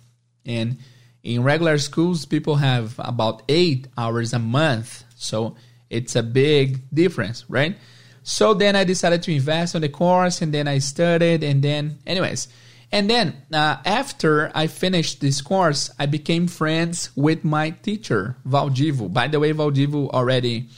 and 0.45 0.79
in 1.23 1.43
regular 1.43 1.79
schools 1.79 2.27
people 2.27 2.57
have 2.57 2.95
about 2.99 3.43
eight 3.49 3.87
hours 3.97 4.33
a 4.33 4.39
month, 4.39 5.05
so 5.17 5.57
it's 5.91 6.17
a 6.17 6.23
big 6.23 6.81
difference, 6.93 7.45
right? 7.49 7.77
So 8.23 8.55
then 8.55 8.75
I 8.75 8.85
decided 8.85 9.23
to 9.25 9.33
invest 9.33 9.75
on 9.75 9.83
the 9.83 9.89
course, 9.89 10.43
and 10.43 10.53
then 10.53 10.67
I 10.67 10.79
studied, 10.79 11.43
and 11.43 11.63
then, 11.63 11.99
anyways 12.07 12.49
and 12.95 13.11
then 13.11 13.35
uh, 13.53 13.79
after 13.85 14.53
I 14.55 14.69
finished 14.69 15.21
this 15.21 15.43
course, 15.43 15.91
I 15.99 16.07
became 16.07 16.47
friends 16.47 17.11
with 17.17 17.43
my 17.43 17.71
teacher, 17.71 18.37
Valdivo. 18.47 19.13
By 19.13 19.27
the 19.27 19.41
way, 19.41 19.53
Valdivo 19.53 20.11
already 20.11 20.69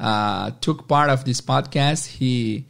uh, 0.00 0.50
took 0.60 0.88
part 0.88 1.10
of 1.10 1.24
this 1.24 1.40
podcast. 1.40 2.08
He 2.08 2.66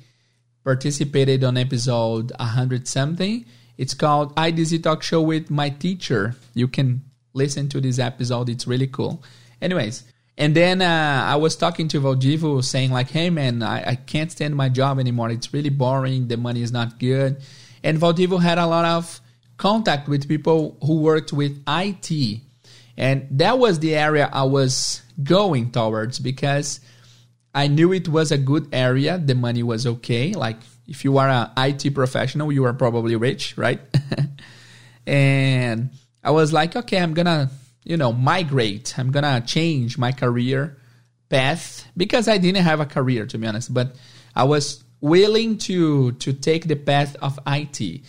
participated 0.64 1.44
on 1.44 1.56
episode 1.56 2.32
100 2.38 2.86
something. 2.86 3.44
It's 3.78 3.94
called 3.94 4.34
IDZ 4.36 4.82
Talk 4.82 5.02
Show 5.02 5.22
with 5.22 5.50
my 5.50 5.70
teacher. 5.70 6.36
You 6.54 6.68
can 6.68 7.02
listen 7.32 7.68
to 7.70 7.80
this 7.80 7.98
episode. 7.98 8.48
It's 8.48 8.66
really 8.66 8.86
cool. 8.88 9.22
Anyways, 9.62 10.04
and 10.36 10.54
then 10.54 10.82
uh, 10.82 11.24
I 11.26 11.36
was 11.36 11.56
talking 11.56 11.88
to 11.88 12.00
Valdivo 12.00 12.62
saying 12.64 12.90
like, 12.90 13.10
hey 13.10 13.30
man, 13.30 13.62
I, 13.62 13.90
I 13.90 13.94
can't 13.94 14.32
stand 14.32 14.56
my 14.56 14.68
job 14.68 14.98
anymore. 14.98 15.30
It's 15.30 15.52
really 15.52 15.70
boring. 15.70 16.28
The 16.28 16.36
money 16.36 16.62
is 16.62 16.72
not 16.72 16.98
good 16.98 17.40
and 17.82 17.98
Valdivo 17.98 18.40
had 18.40 18.58
a 18.58 18.66
lot 18.66 18.84
of 18.84 19.20
contact 19.56 20.08
with 20.08 20.28
people 20.28 20.76
who 20.82 21.00
worked 21.00 21.32
with 21.32 21.62
IT. 21.66 22.40
And 22.96 23.26
that 23.30 23.58
was 23.58 23.78
the 23.78 23.94
area 23.96 24.28
I 24.30 24.44
was 24.44 25.02
going 25.22 25.70
towards 25.70 26.18
because 26.18 26.80
I 27.54 27.66
knew 27.66 27.92
it 27.92 28.08
was 28.08 28.30
a 28.30 28.38
good 28.38 28.68
area. 28.72 29.18
The 29.18 29.34
money 29.34 29.62
was 29.62 29.86
okay. 29.86 30.32
Like 30.32 30.58
if 30.86 31.04
you 31.04 31.18
are 31.18 31.28
an 31.28 31.50
IT 31.56 31.94
professional, 31.94 32.52
you 32.52 32.64
are 32.64 32.72
probably 32.72 33.16
rich, 33.16 33.56
right? 33.56 33.80
and 35.06 35.90
I 36.22 36.30
was 36.30 36.52
like, 36.52 36.76
okay, 36.76 36.98
I'm 36.98 37.14
gonna, 37.14 37.50
you 37.84 37.96
know, 37.96 38.12
migrate. 38.12 38.98
I'm 38.98 39.10
gonna 39.10 39.40
change 39.40 39.98
my 39.98 40.12
career 40.12 40.76
path 41.28 41.86
because 41.96 42.28
I 42.28 42.38
didn't 42.38 42.64
have 42.64 42.80
a 42.80 42.86
career 42.86 43.26
to 43.26 43.38
be 43.38 43.46
honest, 43.46 43.72
but 43.72 43.96
I 44.34 44.44
was 44.44 44.84
willing 45.00 45.58
to 45.58 46.12
to 46.12 46.32
take 46.32 46.68
the 46.68 46.76
path 46.76 47.16
of 47.22 47.38
IT. 47.46 48.02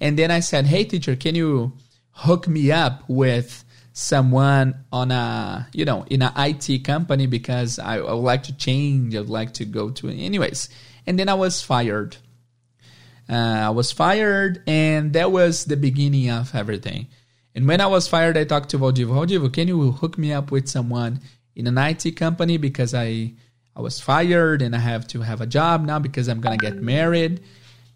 And 0.00 0.18
then 0.18 0.30
I 0.30 0.40
said, 0.40 0.66
"Hey 0.66 0.84
teacher, 0.84 1.16
can 1.16 1.34
you 1.34 1.72
hook 2.12 2.48
me 2.48 2.72
up 2.72 3.04
with 3.08 3.64
someone 3.98 4.84
on 4.92 5.10
a, 5.10 5.66
you 5.72 5.86
know, 5.86 6.04
in 6.10 6.20
an 6.20 6.32
IT 6.36 6.84
company 6.84 7.26
because 7.26 7.78
I, 7.78 7.96
I 7.96 8.12
would 8.12 8.20
like 8.20 8.42
to 8.42 8.56
change, 8.56 9.16
I 9.16 9.20
would 9.20 9.30
like 9.30 9.54
to 9.54 9.64
go 9.64 9.90
to 9.90 10.08
anyways." 10.10 10.68
And 11.06 11.18
then 11.18 11.28
I 11.28 11.34
was 11.34 11.62
fired. 11.62 12.16
Uh, 13.28 13.32
I 13.32 13.70
was 13.70 13.92
fired, 13.92 14.62
and 14.66 15.12
that 15.14 15.32
was 15.32 15.64
the 15.64 15.76
beginning 15.76 16.30
of 16.30 16.54
everything. 16.54 17.08
And 17.54 17.66
when 17.66 17.80
I 17.80 17.86
was 17.86 18.06
fired, 18.06 18.36
I 18.36 18.44
talked 18.44 18.68
to 18.70 18.78
Valdivo. 18.78 19.14
Valdivo, 19.14 19.52
can 19.52 19.66
you 19.66 19.92
hook 19.92 20.18
me 20.18 20.32
up 20.32 20.50
with 20.50 20.68
someone 20.68 21.20
in 21.54 21.66
an 21.66 21.78
IT 21.78 22.16
company 22.16 22.58
because 22.58 22.92
I 22.94 23.32
I 23.74 23.80
was 23.80 23.98
fired 23.98 24.62
and 24.62 24.76
I 24.76 24.78
have 24.78 25.06
to 25.08 25.22
have 25.22 25.40
a 25.40 25.46
job 25.46 25.84
now 25.84 25.98
because 25.98 26.28
I'm 26.28 26.40
gonna 26.40 26.58
get 26.58 26.76
married. 26.76 27.40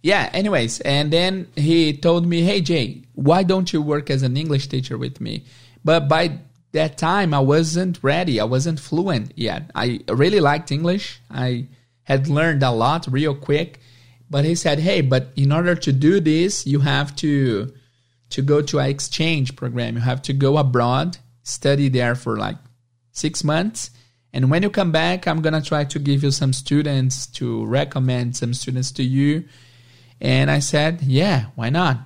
Yeah, 0.02 0.30
anyways, 0.32 0.80
and 0.80 1.12
then 1.12 1.48
he 1.56 1.94
told 1.94 2.26
me, 2.26 2.40
Hey 2.40 2.62
Jay, 2.62 3.02
why 3.14 3.42
don't 3.42 3.70
you 3.70 3.82
work 3.82 4.08
as 4.08 4.22
an 4.22 4.36
English 4.36 4.68
teacher 4.68 4.96
with 4.96 5.20
me? 5.20 5.44
But 5.84 6.08
by 6.08 6.38
that 6.72 6.98
time 6.98 7.34
I 7.34 7.40
wasn't 7.40 7.98
ready. 8.02 8.40
I 8.40 8.44
wasn't 8.44 8.80
fluent 8.80 9.32
yet. 9.36 9.70
I 9.74 10.00
really 10.08 10.40
liked 10.40 10.70
English. 10.70 11.20
I 11.30 11.66
had 12.04 12.28
learned 12.28 12.62
a 12.62 12.70
lot 12.70 13.06
real 13.10 13.34
quick. 13.34 13.80
But 14.28 14.44
he 14.44 14.54
said, 14.54 14.78
Hey, 14.78 15.00
but 15.00 15.32
in 15.34 15.50
order 15.50 15.74
to 15.74 15.92
do 15.92 16.20
this, 16.20 16.66
you 16.66 16.80
have 16.80 17.16
to 17.16 17.72
to 18.30 18.42
go 18.42 18.62
to 18.62 18.78
an 18.78 18.88
exchange 18.88 19.56
program. 19.56 19.96
You 19.96 20.02
have 20.02 20.22
to 20.22 20.32
go 20.32 20.56
abroad, 20.56 21.18
study 21.42 21.88
there 21.88 22.14
for 22.14 22.36
like 22.36 22.56
six 23.10 23.42
months 23.42 23.90
and 24.32 24.50
when 24.50 24.62
you 24.62 24.70
come 24.70 24.92
back, 24.92 25.26
I'm 25.26 25.42
to 25.42 25.60
try 25.60 25.84
to 25.84 25.98
give 25.98 26.22
you 26.22 26.30
some 26.30 26.52
students 26.52 27.26
to 27.38 27.64
recommend 27.66 28.36
some 28.36 28.54
students 28.54 28.92
to 28.92 29.02
you. 29.02 29.44
And 30.20 30.50
I 30.50 30.60
said, 30.60 31.02
yeah, 31.02 31.46
why 31.56 31.70
not? 31.70 31.98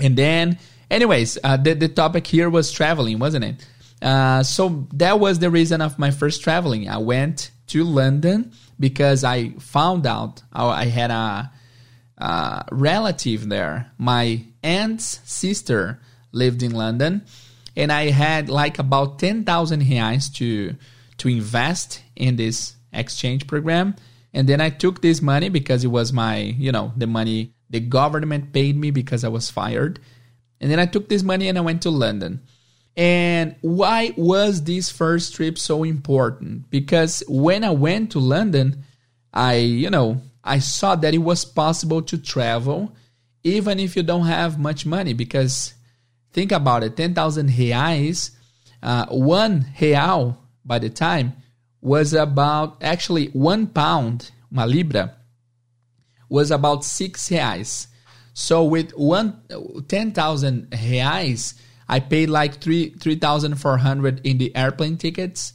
And 0.00 0.16
then, 0.16 0.58
anyways, 0.90 1.38
uh, 1.42 1.56
the, 1.56 1.74
the 1.74 1.88
topic 1.88 2.26
here 2.26 2.50
was 2.50 2.72
traveling, 2.72 3.18
wasn't 3.18 3.44
it? 3.44 3.66
Uh, 4.02 4.42
so 4.42 4.86
that 4.92 5.18
was 5.18 5.38
the 5.38 5.50
reason 5.50 5.80
of 5.80 5.98
my 5.98 6.10
first 6.10 6.42
traveling. 6.42 6.88
I 6.88 6.98
went 6.98 7.50
to 7.68 7.84
London 7.84 8.52
because 8.78 9.24
I 9.24 9.50
found 9.58 10.06
out 10.06 10.42
I 10.52 10.86
had 10.86 11.10
a, 11.10 11.50
a 12.18 12.64
relative 12.70 13.48
there. 13.48 13.90
My 13.98 14.44
aunt's 14.62 15.20
sister 15.24 16.00
lived 16.32 16.62
in 16.62 16.72
London, 16.72 17.24
and 17.76 17.90
I 17.90 18.10
had 18.10 18.48
like 18.48 18.78
about 18.78 19.18
10,000 19.18 19.82
reais 19.82 20.32
to 20.36 20.76
to 21.16 21.28
invest 21.28 22.02
in 22.16 22.34
this 22.36 22.74
exchange 22.92 23.46
program. 23.46 23.94
And 24.32 24.48
then 24.48 24.60
I 24.60 24.70
took 24.70 25.00
this 25.00 25.22
money 25.22 25.48
because 25.48 25.84
it 25.84 25.88
was 25.88 26.12
my, 26.12 26.38
you 26.38 26.72
know, 26.72 26.92
the 26.96 27.06
money 27.06 27.54
the 27.70 27.80
government 27.80 28.52
paid 28.52 28.76
me 28.76 28.90
because 28.90 29.24
I 29.24 29.28
was 29.28 29.50
fired. 29.50 30.00
And 30.64 30.70
then 30.72 30.80
I 30.80 30.86
took 30.86 31.10
this 31.10 31.22
money 31.22 31.48
and 31.48 31.58
I 31.58 31.60
went 31.60 31.82
to 31.82 31.90
London. 31.90 32.40
And 32.96 33.54
why 33.60 34.14
was 34.16 34.64
this 34.64 34.88
first 34.88 35.34
trip 35.34 35.58
so 35.58 35.84
important? 35.84 36.70
Because 36.70 37.22
when 37.28 37.64
I 37.64 37.70
went 37.70 38.12
to 38.12 38.18
London, 38.18 38.82
I, 39.30 39.56
you 39.56 39.90
know, 39.90 40.22
I 40.42 40.60
saw 40.60 40.94
that 40.94 41.12
it 41.12 41.18
was 41.18 41.44
possible 41.44 42.00
to 42.04 42.16
travel 42.16 42.96
even 43.42 43.78
if 43.78 43.94
you 43.94 44.02
don't 44.02 44.24
have 44.24 44.58
much 44.58 44.86
money. 44.86 45.12
Because 45.12 45.74
think 46.32 46.50
about 46.50 46.82
it 46.82 46.96
10,000 46.96 47.50
reais 47.50 48.30
uh, 48.82 49.04
one 49.10 49.66
real 49.78 50.38
by 50.64 50.78
the 50.78 50.88
time 50.88 51.34
was 51.82 52.14
about 52.14 52.82
actually 52.82 53.26
one 53.34 53.66
pound, 53.66 54.30
uma 54.50 54.66
libra, 54.66 55.14
was 56.30 56.50
about 56.50 56.86
six 56.86 57.28
reais. 57.28 57.88
So 58.34 58.64
with 58.64 58.90
one 58.92 59.40
ten 59.88 60.12
thousand 60.12 60.70
reais, 60.70 61.54
I 61.88 62.00
paid 62.00 62.28
like 62.28 62.56
three 62.60 62.90
three 62.90 63.14
thousand 63.14 63.54
four 63.60 63.78
hundred 63.78 64.26
in 64.26 64.38
the 64.38 64.54
airplane 64.54 64.98
tickets, 64.98 65.54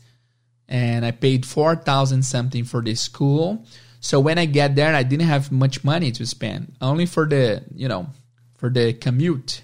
and 0.67 1.05
I 1.05 1.11
paid 1.11 1.45
four 1.45 1.75
thousand 1.75 2.23
something 2.23 2.63
for 2.63 2.81
the 2.81 2.95
school. 2.95 3.65
So 3.99 4.21
when 4.21 4.37
I 4.39 4.45
get 4.45 4.75
there, 4.75 4.95
I 4.95 5.03
didn't 5.03 5.27
have 5.27 5.51
much 5.51 5.83
money 5.83 6.11
to 6.13 6.25
spend, 6.25 6.73
only 6.79 7.05
for 7.05 7.27
the 7.27 7.63
you 7.75 7.89
know 7.89 8.07
for 8.57 8.69
the 8.69 8.93
commute 8.93 9.61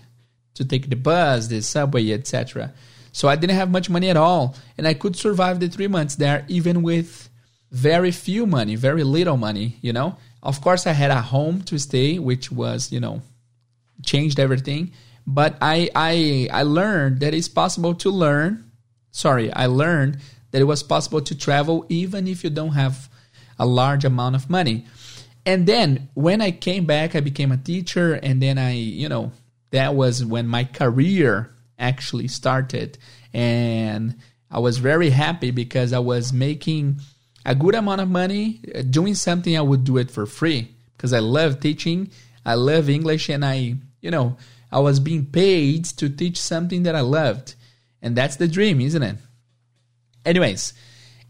to 0.56 0.66
take 0.66 0.90
the 0.90 0.98
bus, 0.98 1.48
the 1.48 1.62
subway, 1.62 2.12
etc. 2.12 2.74
So 3.14 3.30
I 3.30 3.38
didn't 3.38 3.56
have 3.56 3.72
much 3.72 3.90
money 3.90 4.10
at 4.10 4.18
all, 4.18 4.56
and 4.78 4.86
I 4.86 4.94
could 4.94 5.16
survive 5.16 5.62
the 5.62 5.70
three 5.70 5.88
months 5.88 6.16
there 6.16 6.44
even 6.50 6.84
with 6.84 7.30
very 7.72 8.12
few 8.12 8.46
money, 8.46 8.76
very 8.76 9.04
little 9.06 9.38
money, 9.38 9.78
you 9.82 9.94
know. 9.94 10.18
Of 10.46 10.62
course, 10.62 10.88
I 10.88 10.94
had 10.94 11.12
a 11.12 11.22
home 11.22 11.64
to 11.64 11.80
stay, 11.80 12.20
which 12.20 12.52
was 12.52 12.92
you 12.92 13.00
know 13.00 13.22
changed 14.04 14.40
everything. 14.40 14.92
But 15.28 15.58
I 15.60 15.90
I 15.96 16.48
I 16.52 16.64
learned 16.64 17.20
that 17.22 17.34
it's 17.34 17.50
possible 17.50 17.96
to 17.96 18.10
learn. 18.10 18.72
Sorry, 19.12 19.52
I 19.52 19.66
learned 19.66 20.20
that 20.52 20.62
it 20.62 20.66
was 20.66 20.84
possible 20.84 21.22
to 21.22 21.36
travel 21.36 21.86
even 21.90 22.28
if 22.28 22.44
you 22.44 22.50
don't 22.50 22.74
have 22.74 23.10
a 23.58 23.66
large 23.66 24.06
amount 24.06 24.36
of 24.36 24.50
money. 24.50 24.86
And 25.46 25.66
then 25.68 26.10
when 26.14 26.42
I 26.42 26.52
came 26.52 26.86
back, 26.86 27.16
I 27.16 27.22
became 27.22 27.52
a 27.52 27.58
teacher, 27.58 28.14
and 28.14 28.42
then 28.42 28.58
I, 28.58 28.74
you 28.74 29.10
know, 29.10 29.32
that 29.72 29.96
was 29.96 30.24
when 30.26 30.48
my 30.48 30.64
career 30.64 31.52
actually 31.78 32.28
started. 32.28 32.98
And 33.34 34.16
I 34.50 34.60
was 34.60 34.78
very 34.78 35.10
happy 35.10 35.52
because 35.52 35.94
I 35.94 36.00
was 36.00 36.32
making 36.32 37.00
a 37.46 37.56
good 37.56 37.76
amount 37.76 38.02
of 38.02 38.10
money 38.10 38.62
uh, 38.74 38.82
doing 38.82 39.16
something 39.16 39.58
I 39.58 39.62
would 39.62 39.84
do 39.84 39.98
it 39.98 40.10
for 40.10 40.26
free 40.26 40.76
because 40.98 41.14
I 41.14 41.20
love 41.20 41.60
teaching, 41.60 42.12
I 42.46 42.56
love 42.56 42.90
English, 42.90 43.30
and 43.30 43.46
I, 43.46 43.76
you 44.02 44.12
know, 44.12 44.38
I 44.72 44.80
was 44.80 45.00
being 45.00 45.26
paid 45.26 45.86
to 45.86 46.10
teach 46.10 46.42
something 46.42 46.84
that 46.84 46.96
I 46.96 47.02
loved. 47.02 47.56
And 48.02 48.16
that's 48.16 48.36
the 48.36 48.48
dream, 48.48 48.82
isn't 48.82 49.02
it? 49.02 49.18
Anyways, 50.26 50.74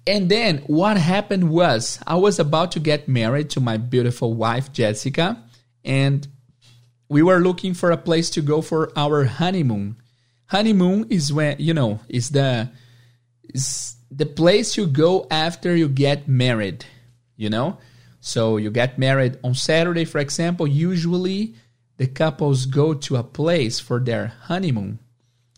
and 0.08 0.30
then 0.30 0.60
what 0.68 0.98
happened 0.98 1.50
was 1.50 2.00
I 2.06 2.16
was 2.16 2.40
about 2.40 2.72
to 2.74 2.80
get 2.80 3.08
married 3.08 3.50
to 3.52 3.60
my 3.60 3.78
beautiful 3.78 4.34
wife, 4.34 4.72
Jessica, 4.72 5.44
and 5.84 6.28
we 7.10 7.22
were 7.22 7.40
looking 7.40 7.74
for 7.74 7.92
a 7.92 7.98
place 7.98 8.30
to 8.32 8.42
go 8.42 8.62
for 8.62 8.92
our 8.98 9.26
honeymoon. 9.26 9.98
Honeymoon 10.48 11.08
is 11.10 11.34
when, 11.34 11.58
you 11.60 11.74
know, 11.74 12.00
is 12.08 12.30
the 12.30 12.70
is 13.54 13.96
the 14.16 14.26
place 14.26 14.78
you 14.78 14.88
go 14.88 15.28
after 15.30 15.76
you 15.76 15.90
get 15.90 16.28
married, 16.28 16.86
you 17.36 17.50
know? 17.50 17.78
So 18.22 18.58
you 18.58 18.72
get 18.72 18.98
married 18.98 19.38
on 19.44 19.54
Saturday, 19.54 20.06
for 20.06 20.20
example, 20.20 20.66
usually 20.66 21.56
the 21.98 22.08
couples 22.08 22.66
go 22.66 22.94
to 22.94 23.18
a 23.18 23.24
place 23.24 23.80
for 23.80 24.00
their 24.00 24.28
honeymoon. 24.44 25.00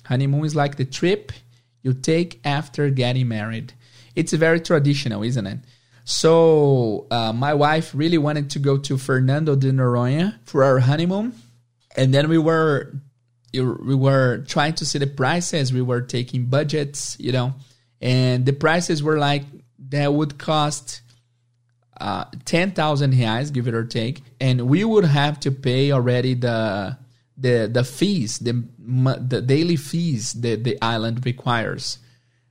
Honeymoon 0.05 0.45
is 0.45 0.55
like 0.55 0.77
the 0.77 0.85
trip 0.85 1.31
you 1.83 1.93
take 1.93 2.39
after 2.43 2.89
getting 2.89 3.27
married. 3.27 3.73
It's 4.15 4.33
very 4.33 4.59
traditional, 4.59 5.23
isn't 5.23 5.47
it? 5.47 5.59
So 6.03 7.05
uh, 7.11 7.33
my 7.33 7.53
wife 7.53 7.91
really 7.93 8.17
wanted 8.17 8.49
to 8.51 8.59
go 8.59 8.77
to 8.77 8.97
Fernando 8.97 9.55
de 9.55 9.71
Noronha 9.71 10.39
for 10.45 10.63
our 10.63 10.79
honeymoon, 10.79 11.33
and 11.95 12.13
then 12.13 12.29
we 12.29 12.37
were 12.37 12.93
we 13.53 13.95
were 13.95 14.43
trying 14.47 14.73
to 14.75 14.85
see 14.85 14.99
the 14.99 15.07
prices. 15.07 15.73
We 15.73 15.81
were 15.81 16.01
taking 16.01 16.45
budgets, 16.45 17.17
you 17.19 17.31
know, 17.31 17.55
and 18.01 18.45
the 18.45 18.53
prices 18.53 19.01
were 19.01 19.17
like 19.17 19.43
that 19.89 20.13
would 20.13 20.37
cost 20.37 21.01
uh, 21.99 22.25
10,000 22.45 23.13
reais, 23.13 23.51
give 23.51 23.67
it 23.67 23.73
or 23.73 23.83
take, 23.83 24.21
and 24.39 24.67
we 24.67 24.83
would 24.83 25.05
have 25.05 25.39
to 25.41 25.51
pay 25.51 25.91
already 25.91 26.33
the 26.33 26.97
the 27.39 27.69
the 27.71 27.83
fees, 27.83 28.39
the 28.39 28.63
the 29.27 29.41
daily 29.41 29.75
fees 29.75 30.33
that 30.33 30.63
the 30.63 30.81
island 30.81 31.25
requires. 31.25 31.99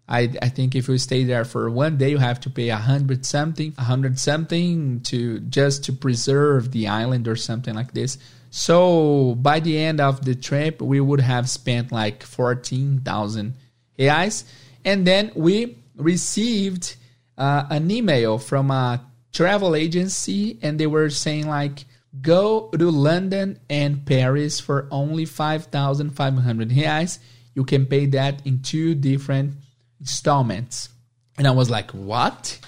I, 0.08 0.32
I 0.40 0.48
think 0.48 0.76
if 0.76 0.86
you 0.86 0.98
stay 0.98 1.24
there 1.24 1.44
for 1.44 1.68
one 1.68 1.96
day, 1.96 2.10
you 2.10 2.18
have 2.18 2.38
to 2.40 2.50
pay 2.50 2.68
a 2.68 2.76
hundred 2.76 3.26
something, 3.26 3.74
a 3.76 3.82
hundred 3.82 4.20
something 4.20 5.00
to 5.00 5.40
just 5.40 5.84
to 5.84 5.92
preserve 5.92 6.70
the 6.70 6.86
island 6.86 7.26
or 7.26 7.34
something 7.34 7.74
like 7.74 7.92
this. 7.92 8.18
So 8.50 9.34
by 9.34 9.58
the 9.58 9.76
end 9.76 10.00
of 10.00 10.24
the 10.24 10.36
trip, 10.36 10.80
we 10.80 11.00
would 11.00 11.20
have 11.20 11.50
spent 11.50 11.90
like 11.90 12.22
fourteen 12.22 13.00
thousand 13.00 13.54
reais, 13.98 14.44
and 14.86 15.06
then 15.06 15.32
we 15.34 15.76
received 15.96 16.96
uh, 17.36 17.66
an 17.68 17.90
email 17.90 18.38
from 18.38 18.70
a 18.70 19.04
travel 19.34 19.76
agency, 19.76 20.58
and 20.62 20.80
they 20.80 20.86
were 20.86 21.10
saying 21.10 21.46
like 21.46 21.84
Go 22.22 22.70
to 22.70 22.90
London 22.90 23.60
and 23.68 24.06
Paris 24.06 24.60
for 24.60 24.86
only 24.90 25.24
5,500 25.24 26.70
reais. 26.70 27.18
You 27.54 27.64
can 27.64 27.86
pay 27.86 28.06
that 28.06 28.46
in 28.46 28.62
two 28.62 28.94
different 28.94 29.54
installments. 30.00 30.88
And 31.36 31.46
I 31.46 31.50
was 31.50 31.68
like, 31.70 31.90
what? 31.90 32.58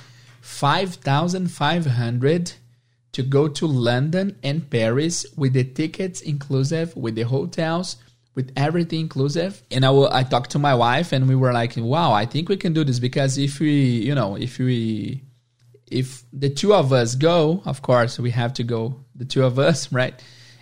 5,500 0.42 2.52
to 3.12 3.22
go 3.22 3.48
to 3.48 3.66
London 3.66 4.37
and 4.42 4.68
Paris 4.70 5.24
with 5.37 5.54
the 5.54 5.64
tickets 5.64 6.20
inclusive, 6.20 6.94
with 6.96 7.14
the 7.14 7.22
hotels, 7.22 7.96
with 8.38 8.53
everything 8.55 9.01
inclusive. 9.01 9.61
And 9.72 9.85
I, 9.85 9.90
will, 9.90 10.09
I 10.12 10.22
talked 10.22 10.51
to 10.51 10.61
my 10.61 10.72
wife 10.72 11.11
and 11.11 11.29
we 11.29 11.35
were 11.35 11.53
like, 11.53 11.74
wow, 11.77 12.12
I 12.12 12.24
think 12.24 12.48
we 12.48 12.57
can 12.57 12.72
do 12.72 12.85
this 12.85 13.01
because 13.01 13.37
if 13.37 13.59
we, 13.59 13.72
you 14.09 14.14
know, 14.14 14.37
if 14.37 14.61
we 14.61 15.24
if 15.90 16.22
the 16.33 16.48
two 16.48 16.72
of 16.72 16.92
us 16.92 17.16
go, 17.16 17.62
of 17.64 17.83
course, 17.83 18.16
we 18.20 18.31
have 18.31 18.53
to 18.53 18.62
go, 18.62 18.94
the 19.16 19.24
two 19.24 19.42
of 19.42 19.59
us, 19.59 19.90
right? 20.01 20.14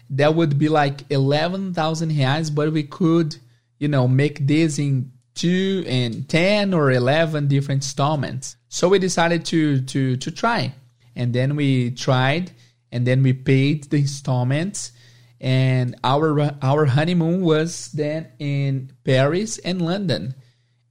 That 0.08 0.34
would 0.34 0.58
be 0.58 0.70
like 0.70 1.04
11,000 1.10 2.12
reais, 2.12 2.54
but 2.54 2.72
we 2.72 2.84
could, 2.84 3.36
you 3.78 3.88
know, 3.88 4.08
make 4.08 4.46
this 4.46 4.78
in 4.78 5.12
two 5.34 5.84
and 5.86 6.26
10 6.30 6.72
or 6.72 6.92
11 6.92 7.46
different 7.46 7.82
installments. 7.82 8.56
So 8.70 8.88
we 8.88 8.98
decided 8.98 9.44
to, 9.46 9.82
to, 9.82 10.16
to 10.16 10.30
try. 10.30 10.72
And 11.14 11.34
then 11.34 11.56
we 11.56 11.90
tried 11.90 12.52
and 12.90 13.06
then 13.06 13.22
we 13.22 13.34
paid 13.34 13.90
the 13.90 13.98
installments 13.98 14.92
and 15.40 15.96
our 16.02 16.56
our 16.62 16.86
honeymoon 16.86 17.42
was 17.42 17.88
then 17.92 18.28
in 18.38 18.92
Paris 19.04 19.58
and 19.58 19.82
London. 19.82 20.34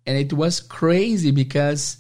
And 0.06 0.18
it 0.18 0.34
was 0.34 0.60
crazy 0.60 1.32
because 1.32 1.98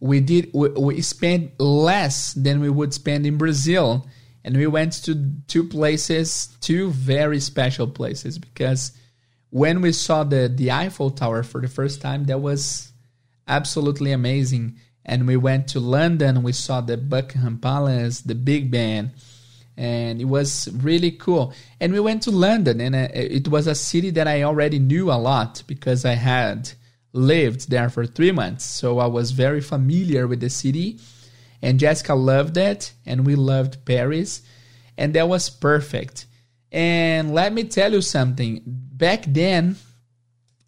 we 0.00 0.20
did 0.20 0.50
we, 0.52 0.68
we 0.70 1.02
spent 1.02 1.60
less 1.60 2.32
than 2.34 2.60
we 2.60 2.70
would 2.70 2.92
spend 2.92 3.26
in 3.26 3.38
Brazil 3.38 4.06
and 4.42 4.56
we 4.56 4.66
went 4.66 4.92
to 5.04 5.32
two 5.46 5.64
places 5.64 6.56
two 6.60 6.90
very 6.90 7.38
special 7.38 7.86
places 7.86 8.38
because 8.38 8.92
when 9.50 9.82
we 9.82 9.92
saw 9.92 10.24
the 10.24 10.52
the 10.54 10.70
Eiffel 10.72 11.10
Tower 11.10 11.42
for 11.42 11.60
the 11.60 11.68
first 11.68 12.00
time 12.00 12.24
that 12.24 12.40
was 12.40 12.92
absolutely 13.46 14.12
amazing 14.12 14.78
and 15.04 15.26
we 15.26 15.36
went 15.36 15.68
to 15.68 15.80
London 15.80 16.42
we 16.42 16.52
saw 16.52 16.80
the 16.80 16.96
Buckingham 16.96 17.58
Palace 17.58 18.22
the 18.22 18.34
Big 18.34 18.70
Ben 18.70 19.12
and 19.80 20.20
it 20.20 20.26
was 20.26 20.68
really 20.82 21.10
cool 21.10 21.54
and 21.80 21.92
we 21.92 22.00
went 22.00 22.22
to 22.22 22.30
London 22.30 22.80
and 22.80 22.94
uh, 22.94 23.08
it 23.14 23.48
was 23.48 23.66
a 23.66 23.74
city 23.74 24.10
that 24.10 24.28
I 24.28 24.42
already 24.42 24.78
knew 24.78 25.10
a 25.10 25.16
lot 25.16 25.62
because 25.66 26.04
I 26.04 26.12
had 26.12 26.70
lived 27.12 27.70
there 27.70 27.88
for 27.88 28.06
three 28.06 28.32
months. 28.32 28.64
So 28.64 28.98
I 28.98 29.06
was 29.06 29.30
very 29.32 29.60
familiar 29.60 30.26
with 30.26 30.40
the 30.40 30.50
city. 30.50 30.98
And 31.62 31.78
Jessica 31.78 32.14
loved 32.14 32.56
it. 32.56 32.92
And 33.04 33.26
we 33.26 33.34
loved 33.34 33.84
Paris. 33.84 34.42
And 34.96 35.14
that 35.14 35.28
was 35.28 35.50
perfect. 35.50 36.26
And 36.72 37.34
let 37.34 37.52
me 37.52 37.64
tell 37.64 37.92
you 37.92 38.00
something. 38.00 38.62
Back 38.66 39.24
then, 39.26 39.76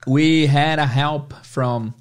we 0.06 0.46
had 0.46 0.78
a 0.78 0.86
help 0.86 1.32
from 1.44 1.94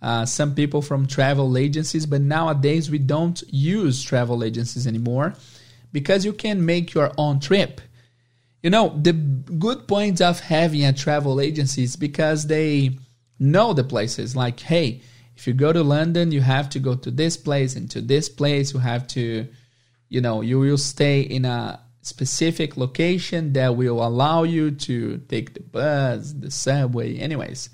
uh, 0.00 0.24
some 0.26 0.54
people 0.54 0.80
from 0.80 1.06
travel 1.06 1.58
agencies, 1.58 2.06
but 2.06 2.20
nowadays 2.20 2.88
we 2.88 2.98
don't 2.98 3.42
use 3.48 4.00
travel 4.00 4.44
agencies 4.44 4.86
anymore 4.86 5.34
because 5.92 6.24
you 6.24 6.32
can 6.32 6.64
make 6.64 6.94
your 6.94 7.12
own 7.16 7.40
trip. 7.40 7.80
You 8.62 8.70
know, 8.70 8.98
the 9.00 9.12
good 9.12 9.86
point 9.86 10.20
of 10.20 10.40
having 10.40 10.84
a 10.84 10.92
travel 10.92 11.40
agency 11.40 11.84
is 11.84 11.96
because 11.96 12.46
they 12.46 12.98
know 13.38 13.72
the 13.72 13.84
places. 13.84 14.34
Like, 14.34 14.60
hey, 14.60 15.02
if 15.36 15.46
you 15.46 15.52
go 15.52 15.72
to 15.72 15.82
London, 15.82 16.32
you 16.32 16.40
have 16.40 16.68
to 16.70 16.80
go 16.80 16.96
to 16.96 17.10
this 17.10 17.36
place 17.36 17.76
and 17.76 17.88
to 17.92 18.00
this 18.00 18.28
place. 18.28 18.74
You 18.74 18.80
have 18.80 19.06
to, 19.08 19.46
you 20.08 20.20
know, 20.20 20.40
you 20.40 20.58
will 20.58 20.78
stay 20.78 21.20
in 21.20 21.44
a 21.44 21.80
specific 22.02 22.76
location 22.76 23.52
that 23.52 23.76
will 23.76 24.04
allow 24.04 24.42
you 24.42 24.72
to 24.72 25.18
take 25.28 25.54
the 25.54 25.60
bus, 25.60 26.32
the 26.32 26.50
subway, 26.50 27.16
anyways. 27.18 27.70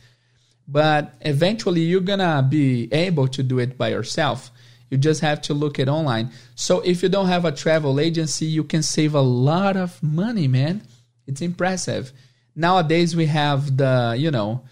But 0.69 1.15
eventually, 1.23 1.83
you're 1.83 2.01
gonna 2.01 2.47
be 2.47 2.93
able 2.93 3.29
to 3.29 3.43
do 3.43 3.59
it 3.59 3.79
by 3.79 3.89
yourself. 3.89 4.51
You 4.95 4.99
just 4.99 5.23
have 5.23 5.43
to 5.43 5.55
look 5.55 5.81
it 5.81 5.89
online. 5.89 6.31
So 6.55 6.79
if 6.83 7.03
you 7.03 7.09
don't 7.09 7.27
have 7.27 7.45
a 7.45 7.51
travel 7.51 7.99
agency, 7.99 8.47
you 8.47 8.63
can 8.63 8.85
save 8.85 9.13
a 9.13 9.21
lot 9.21 9.77
of 9.77 10.01
money, 10.01 10.47
man. 10.47 10.83
It's 11.27 11.43
impressive. 11.43 12.13
Nowadays 12.55 13.17
we 13.17 13.27
have 13.27 13.77
the, 13.77 14.15
you 14.17 14.31
know, 14.31 14.63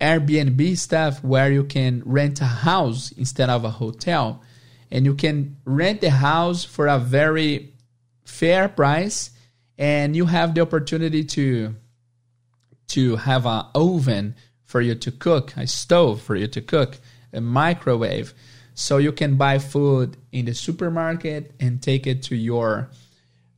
Airbnb 0.00 0.78
stuff 0.78 1.24
where 1.24 1.50
you 1.50 1.64
can 1.64 2.04
rent 2.04 2.40
a 2.40 2.44
house 2.44 3.10
instead 3.10 3.50
of 3.50 3.64
a 3.64 3.70
hotel. 3.70 4.44
And 4.92 5.04
you 5.04 5.14
can 5.14 5.56
rent 5.64 6.02
the 6.02 6.10
house 6.10 6.64
for 6.64 6.86
a 6.86 7.00
very 7.00 7.74
fair 8.24 8.68
price 8.68 9.30
and 9.76 10.14
you 10.14 10.26
have 10.26 10.54
the 10.54 10.60
opportunity 10.60 11.24
to 11.24 11.74
to 12.86 13.16
have 13.16 13.44
an 13.44 13.64
oven 13.74 14.36
for 14.62 14.80
you 14.80 14.94
to 14.94 15.10
cook, 15.10 15.56
a 15.56 15.66
stove 15.66 16.22
for 16.22 16.36
you 16.36 16.46
to 16.46 16.60
cook, 16.60 16.98
a 17.32 17.40
microwave. 17.40 18.34
So 18.74 18.98
you 18.98 19.12
can 19.12 19.36
buy 19.36 19.58
food 19.58 20.16
in 20.32 20.46
the 20.46 20.54
supermarket 20.54 21.54
and 21.60 21.80
take 21.80 22.06
it 22.06 22.22
to 22.24 22.36
your 22.36 22.90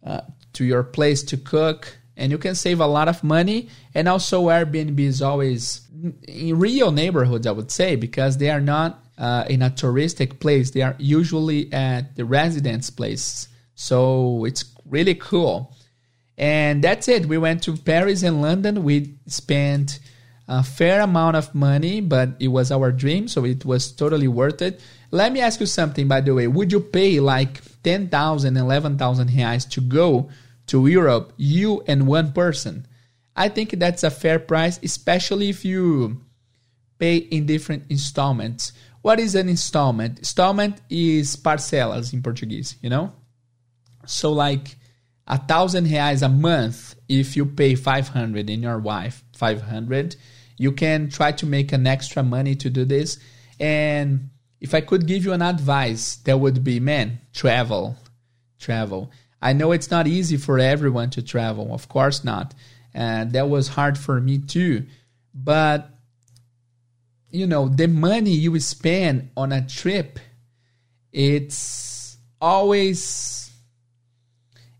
uh, 0.04 0.20
to 0.52 0.64
your 0.64 0.82
place 0.82 1.22
to 1.24 1.36
cook. 1.36 1.98
And 2.18 2.30
you 2.30 2.38
can 2.38 2.54
save 2.54 2.80
a 2.80 2.86
lot 2.86 3.08
of 3.08 3.24
money. 3.24 3.68
And 3.94 4.08
also 4.08 4.46
airbnb 4.46 5.00
is 5.00 5.20
always 5.22 5.82
in 6.28 6.58
real 6.58 6.92
neighborhoods 6.92 7.46
i 7.46 7.50
would 7.50 7.70
say 7.70 7.96
because 7.96 8.36
they 8.36 8.50
are 8.50 8.60
not 8.60 9.02
uh, 9.18 9.44
in 9.48 9.62
a 9.62 9.70
touristic 9.70 10.40
place. 10.40 10.70
They 10.70 10.82
are 10.82 10.94
usually 10.98 11.72
at 11.72 12.16
the 12.16 12.24
residence 12.24 12.90
place. 12.90 13.48
So 13.74 14.44
it's 14.44 14.64
really 14.84 15.14
cool. 15.14 15.74
And 16.36 16.84
that's 16.84 17.08
it. 17.08 17.26
We 17.26 17.38
went 17.38 17.62
to 17.62 17.76
paris 17.76 18.22
and 18.22 18.42
london. 18.42 18.84
We 18.84 19.14
spent 19.26 20.00
a 20.48 20.62
fair 20.62 21.00
amount 21.00 21.36
of 21.36 21.54
money 21.54 22.00
but 22.00 22.30
it 22.38 22.48
was 22.48 22.70
our 22.70 22.92
dream. 22.92 23.28
So 23.28 23.44
it 23.44 23.64
was 23.64 23.90
totally 23.90 24.28
worth 24.28 24.60
it 24.60 24.80
let 25.10 25.32
me 25.32 25.40
ask 25.40 25.60
you 25.60 25.66
something 25.66 26.08
by 26.08 26.20
the 26.20 26.34
way 26.34 26.46
would 26.46 26.72
you 26.72 26.80
pay 26.80 27.20
like 27.20 27.60
10000 27.82 28.56
11000 28.56 29.28
reais 29.30 29.68
to 29.68 29.80
go 29.80 30.28
to 30.66 30.86
Europe, 30.86 31.32
you 31.36 31.82
and 31.86 32.06
one 32.06 32.32
person. 32.32 32.86
I 33.34 33.48
think 33.48 33.70
that's 33.78 34.02
a 34.02 34.10
fair 34.10 34.38
price, 34.38 34.80
especially 34.82 35.48
if 35.48 35.64
you 35.64 36.22
pay 36.98 37.16
in 37.16 37.46
different 37.46 37.84
installments. 37.88 38.72
What 39.02 39.20
is 39.20 39.34
an 39.34 39.48
installment? 39.48 40.18
Installment 40.18 40.80
is 40.90 41.36
parcelas 41.36 42.12
in 42.12 42.22
Portuguese, 42.22 42.76
you 42.80 42.90
know? 42.90 43.12
So 44.06 44.32
like 44.32 44.76
a 45.26 45.38
thousand 45.38 45.86
reais 45.86 46.22
a 46.24 46.28
month 46.28 46.96
if 47.08 47.36
you 47.36 47.46
pay 47.46 47.74
500 47.74 48.48
and 48.48 48.62
your 48.62 48.78
wife 48.78 49.24
500 49.36 50.14
you 50.56 50.70
can 50.70 51.10
try 51.10 51.32
to 51.32 51.44
make 51.44 51.72
an 51.72 51.86
extra 51.86 52.22
money 52.22 52.54
to 52.54 52.70
do 52.70 52.84
this 52.84 53.18
and 53.58 54.30
if 54.60 54.74
i 54.74 54.80
could 54.80 55.06
give 55.06 55.24
you 55.24 55.32
an 55.32 55.42
advice 55.42 56.16
that 56.16 56.38
would 56.38 56.62
be 56.62 56.80
man 56.80 57.20
travel 57.32 57.96
travel 58.58 59.10
I 59.40 59.52
know 59.52 59.72
it's 59.72 59.90
not 59.90 60.06
easy 60.06 60.36
for 60.36 60.58
everyone 60.58 61.10
to 61.10 61.22
travel, 61.22 61.72
of 61.72 61.88
course 61.88 62.24
not. 62.24 62.54
And 62.94 63.32
that 63.32 63.48
was 63.48 63.68
hard 63.68 63.98
for 63.98 64.20
me 64.20 64.38
too. 64.38 64.86
But, 65.34 65.90
you 67.30 67.46
know, 67.46 67.68
the 67.68 67.88
money 67.88 68.30
you 68.30 68.58
spend 68.60 69.30
on 69.36 69.52
a 69.52 69.66
trip, 69.66 70.18
it's 71.12 72.16
always, 72.40 73.50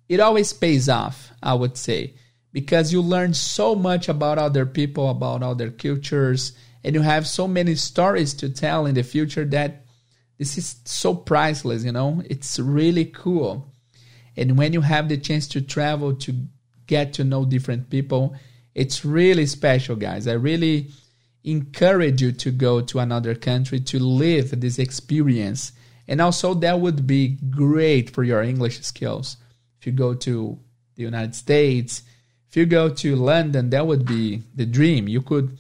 it 0.09 0.21
always 0.21 0.53
pays 0.53 0.89
off, 0.89 1.31
I 1.43 1.55
would 1.55 1.77
say, 1.77 2.15
because 2.53 2.93
you 2.93 3.03
learn 3.03 3.35
so 3.35 3.75
much 3.75 4.09
about 4.09 4.39
other 4.39 4.65
people, 4.65 5.11
about 5.11 5.43
other 5.43 5.71
cultures, 5.71 6.57
and 6.87 6.95
you 6.95 7.03
have 7.03 7.27
so 7.27 7.49
many 7.49 7.75
stories 7.75 8.33
to 8.35 8.49
tell 8.49 8.87
in 8.87 8.95
the 8.95 9.03
future 9.03 9.45
that 9.45 9.85
this 10.39 10.57
is 10.57 10.77
so 10.85 11.17
priceless, 11.17 11.83
you 11.83 11.91
know? 11.91 12.23
It's 12.31 12.61
really 12.61 13.07
cool. 13.07 13.73
And 14.37 14.57
when 14.57 14.73
you 14.73 14.83
have 14.83 15.09
the 15.09 15.17
chance 15.17 15.49
to 15.49 15.61
travel 15.61 16.15
to 16.15 16.33
get 16.87 17.13
to 17.15 17.25
know 17.25 17.45
different 17.45 17.91
people, 17.91 18.37
it's 18.73 19.05
really 19.05 19.47
special, 19.47 19.97
guys. 19.97 20.29
I 20.29 20.35
really 20.35 20.91
encourage 21.43 22.23
you 22.23 22.31
to 22.31 22.53
go 22.53 22.81
to 22.83 23.01
another 23.01 23.35
country 23.35 23.81
to 23.81 23.99
live 23.99 24.61
this 24.61 24.79
experience. 24.79 25.73
And 26.07 26.21
also, 26.21 26.55
that 26.55 26.79
would 26.79 27.05
be 27.05 27.39
great 27.51 28.11
for 28.11 28.23
your 28.23 28.45
English 28.45 28.81
skills. 28.83 29.39
If 29.81 29.87
you 29.87 29.93
go 29.93 30.15
to 30.15 30.57
the 30.95 31.03
United 31.03 31.35
States, 31.35 32.05
if 32.49 32.57
you 32.57 32.65
go 32.65 32.91
to 32.91 33.17
London, 33.17 33.71
that 33.71 33.89
would 33.89 34.07
be 34.07 34.43
the 34.55 34.67
dream. 34.67 35.09
You 35.09 35.23
could, 35.23 35.59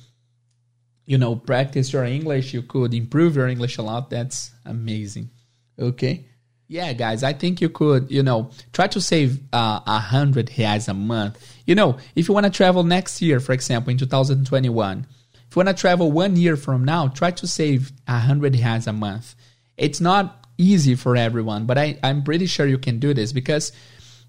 you 1.06 1.16
know, 1.16 1.36
practice 1.36 1.92
your 1.92 2.04
English. 2.04 2.52
You 2.52 2.62
could 2.62 2.92
improve 2.92 3.36
your 3.36 3.48
English 3.48 3.78
a 3.78 3.82
lot. 3.82 4.10
That's 4.10 4.50
amazing. 4.64 5.30
Okay. 5.78 6.26
Yeah, 6.68 6.92
guys, 6.94 7.22
I 7.22 7.32
think 7.32 7.60
you 7.60 7.68
could, 7.68 8.10
you 8.10 8.24
know, 8.24 8.50
try 8.72 8.88
to 8.88 9.00
save 9.00 9.38
uh, 9.52 9.80
a 9.86 9.90
uh, 9.90 10.00
hundred 10.00 10.48
reais 10.48 10.88
a 10.88 10.94
month. 10.94 11.38
You 11.64 11.76
know, 11.76 11.98
if 12.16 12.26
you 12.26 12.34
want 12.34 12.44
to 12.44 12.50
travel 12.50 12.82
next 12.82 13.22
year, 13.22 13.38
for 13.38 13.52
example, 13.52 13.92
in 13.92 13.98
2021, 13.98 15.06
if 15.48 15.54
you 15.54 15.60
want 15.60 15.68
to 15.68 15.80
travel 15.80 16.10
one 16.10 16.34
year 16.34 16.56
from 16.56 16.84
now, 16.84 17.06
try 17.06 17.30
to 17.30 17.46
save 17.46 17.92
a 18.08 18.18
hundred 18.18 18.54
reais 18.54 18.88
a 18.88 18.92
month. 18.92 19.36
It's 19.76 20.00
not 20.00 20.44
easy 20.58 20.96
for 20.96 21.14
everyone, 21.14 21.66
but 21.66 21.78
I, 21.78 21.98
I'm 22.02 22.24
pretty 22.24 22.46
sure 22.46 22.66
you 22.66 22.78
can 22.78 22.98
do 22.98 23.14
this 23.14 23.32
because 23.32 23.70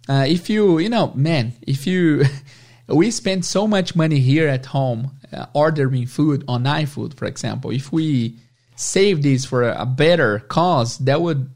uh, 0.08 0.26
if 0.28 0.48
you, 0.48 0.78
you 0.78 0.90
know, 0.90 1.12
man, 1.16 1.54
if 1.63 1.88
you, 1.88 2.24
we 2.95 3.12
spend 3.12 3.45
so 3.45 3.67
much 3.67 3.95
money 3.95 4.19
here 4.19 4.47
at 4.47 4.67
home 4.67 5.12
uh, 5.34 5.45
ordering 5.54 6.06
food 6.06 6.43
on 6.47 6.63
iFood, 6.63 7.13
for 7.15 7.26
example. 7.26 7.71
If 7.71 7.91
we 7.91 8.38
save 8.76 9.23
this 9.23 9.43
for 9.45 9.69
a 9.69 9.86
better 9.86 10.39
cause, 10.39 10.97
that 11.00 11.21
would 11.21 11.50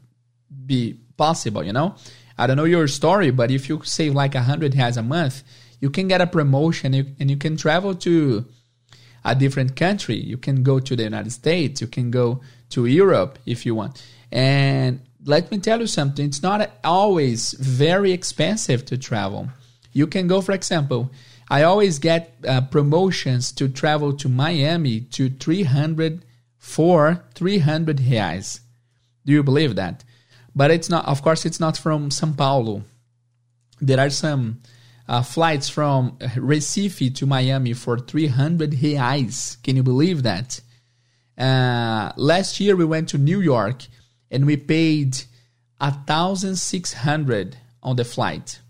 be 0.66 0.98
possible, 1.16 1.64
you 1.64 1.72
know? 1.72 1.94
I 2.36 2.46
don't 2.46 2.56
know 2.56 2.64
your 2.64 2.88
story, 2.88 3.30
but 3.30 3.50
if 3.50 3.68
you 3.68 3.80
save 3.84 4.14
like 4.14 4.34
a 4.34 4.42
hundred 4.42 4.72
reais 4.72 4.96
a 4.96 5.02
month, 5.02 5.42
you 5.80 5.90
can 5.90 6.08
get 6.08 6.20
a 6.20 6.26
promotion 6.26 6.94
and 6.94 7.30
you 7.30 7.36
can 7.36 7.56
travel 7.56 7.94
to 7.96 8.44
a 9.24 9.34
different 9.34 9.76
country. 9.76 10.16
You 10.16 10.36
can 10.36 10.62
go 10.62 10.80
to 10.80 10.96
the 10.96 11.04
United 11.04 11.32
States, 11.32 11.80
you 11.80 11.86
can 11.86 12.10
go 12.10 12.40
to 12.70 12.86
Europe 12.86 13.38
if 13.46 13.64
you 13.64 13.74
want. 13.74 14.04
And 14.30 15.00
let 15.24 15.50
me 15.50 15.58
tell 15.58 15.80
you 15.80 15.86
something, 15.86 16.26
it's 16.26 16.42
not 16.42 16.70
always 16.82 17.52
very 17.52 18.12
expensive 18.12 18.84
to 18.86 18.98
travel. 18.98 19.48
You 19.92 20.06
can 20.06 20.26
go, 20.26 20.40
for 20.40 20.52
example, 20.52 21.10
I 21.48 21.62
always 21.62 21.98
get 21.98 22.34
uh, 22.46 22.62
promotions 22.62 23.52
to 23.52 23.68
travel 23.68 24.12
to 24.14 24.28
Miami 24.28 25.00
to 25.12 25.28
300 25.28 26.24
for 26.58 27.24
300 27.34 27.98
reais. 27.98 28.60
Do 29.26 29.32
you 29.32 29.42
believe 29.42 29.76
that? 29.76 30.04
but 30.54 30.70
it's 30.70 30.88
not. 30.88 31.06
Of 31.06 31.22
course, 31.22 31.44
it's 31.44 31.60
not 31.60 31.76
from 31.76 32.10
São 32.10 32.36
Paulo. 32.36 32.82
There 33.80 33.98
are 33.98 34.10
some 34.10 34.60
uh, 35.08 35.22
flights 35.22 35.68
from 35.68 36.18
Recife 36.36 37.14
to 37.16 37.26
Miami 37.26 37.72
for 37.72 37.98
300 37.98 38.72
reais. 38.72 39.62
Can 39.62 39.76
you 39.76 39.82
believe 39.82 40.22
that? 40.22 40.60
Uh, 41.36 42.12
last 42.16 42.60
year 42.60 42.76
we 42.76 42.84
went 42.84 43.08
to 43.08 43.18
New 43.18 43.40
York 43.40 43.86
and 44.30 44.46
we 44.46 44.56
paid 44.56 45.22
a 45.80 45.90
thousand 45.90 46.56
six 46.56 46.92
hundred 46.92 47.56
on 47.82 47.96
the 47.96 48.04
flight. 48.04 48.60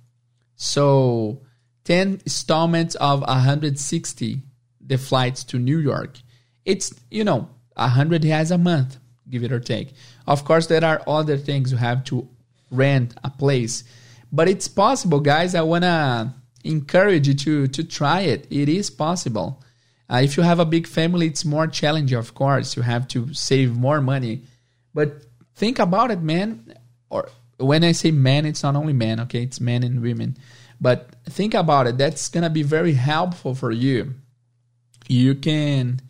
So 0.62 1.40
ten 1.83 2.20
installments 2.25 2.94
of 2.94 3.22
160 3.22 4.42
the 4.81 4.96
flights 4.96 5.42
to 5.42 5.59
New 5.59 5.79
York. 5.79 6.20
It's 6.64 6.94
you 7.11 7.25
know 7.25 7.48
a 7.77 7.88
hundred 7.88 8.22
reais 8.22 8.53
a 8.53 8.59
month, 8.59 8.98
give 9.29 9.42
it 9.42 9.51
or 9.51 9.59
take. 9.59 9.92
Of 10.25 10.44
course, 10.44 10.68
there 10.68 10.85
are 10.85 11.03
other 11.09 11.37
things 11.37 11.72
you 11.72 11.79
have 11.79 12.05
to 12.05 12.29
rent 12.70 13.12
a 13.25 13.31
place, 13.31 13.83
but 14.31 14.48
it's 14.48 14.68
possible, 14.68 15.18
guys. 15.18 15.57
I 15.57 15.62
wanna 15.62 16.33
encourage 16.62 17.27
you 17.27 17.35
to 17.35 17.66
to 17.66 17.83
try 17.83 18.20
it. 18.20 18.46
It 18.48 18.68
is 18.68 18.88
possible. 18.88 19.64
Uh, 20.09 20.20
if 20.22 20.37
you 20.37 20.44
have 20.44 20.61
a 20.61 20.64
big 20.64 20.87
family, 20.87 21.27
it's 21.27 21.44
more 21.44 21.66
challenging. 21.66 22.16
Of 22.16 22.35
course, 22.35 22.77
you 22.77 22.83
have 22.83 23.09
to 23.09 23.35
save 23.35 23.75
more 23.75 24.01
money, 24.01 24.44
but 24.94 25.25
think 25.57 25.81
about 25.81 26.12
it, 26.12 26.22
man. 26.22 26.72
Or 27.11 27.31
when 27.62 27.85
I 27.85 27.92
say 27.92 28.11
men, 28.11 28.46
it's 28.46 28.62
not 28.62 28.77
only 28.77 28.92
men. 28.92 29.20
Okay, 29.20 29.42
it's 29.42 29.61
men 29.61 29.83
and 29.83 30.03
women. 30.03 30.37
But 30.81 31.14
think 31.27 31.55
about 31.55 31.87
it. 31.87 31.98
That's 31.98 32.29
gonna 32.29 32.51
be 32.51 32.62
very 32.62 32.94
helpful 32.94 33.55
for 33.55 33.70
you. 33.70 34.14
You 35.09 35.35
can 35.35 36.01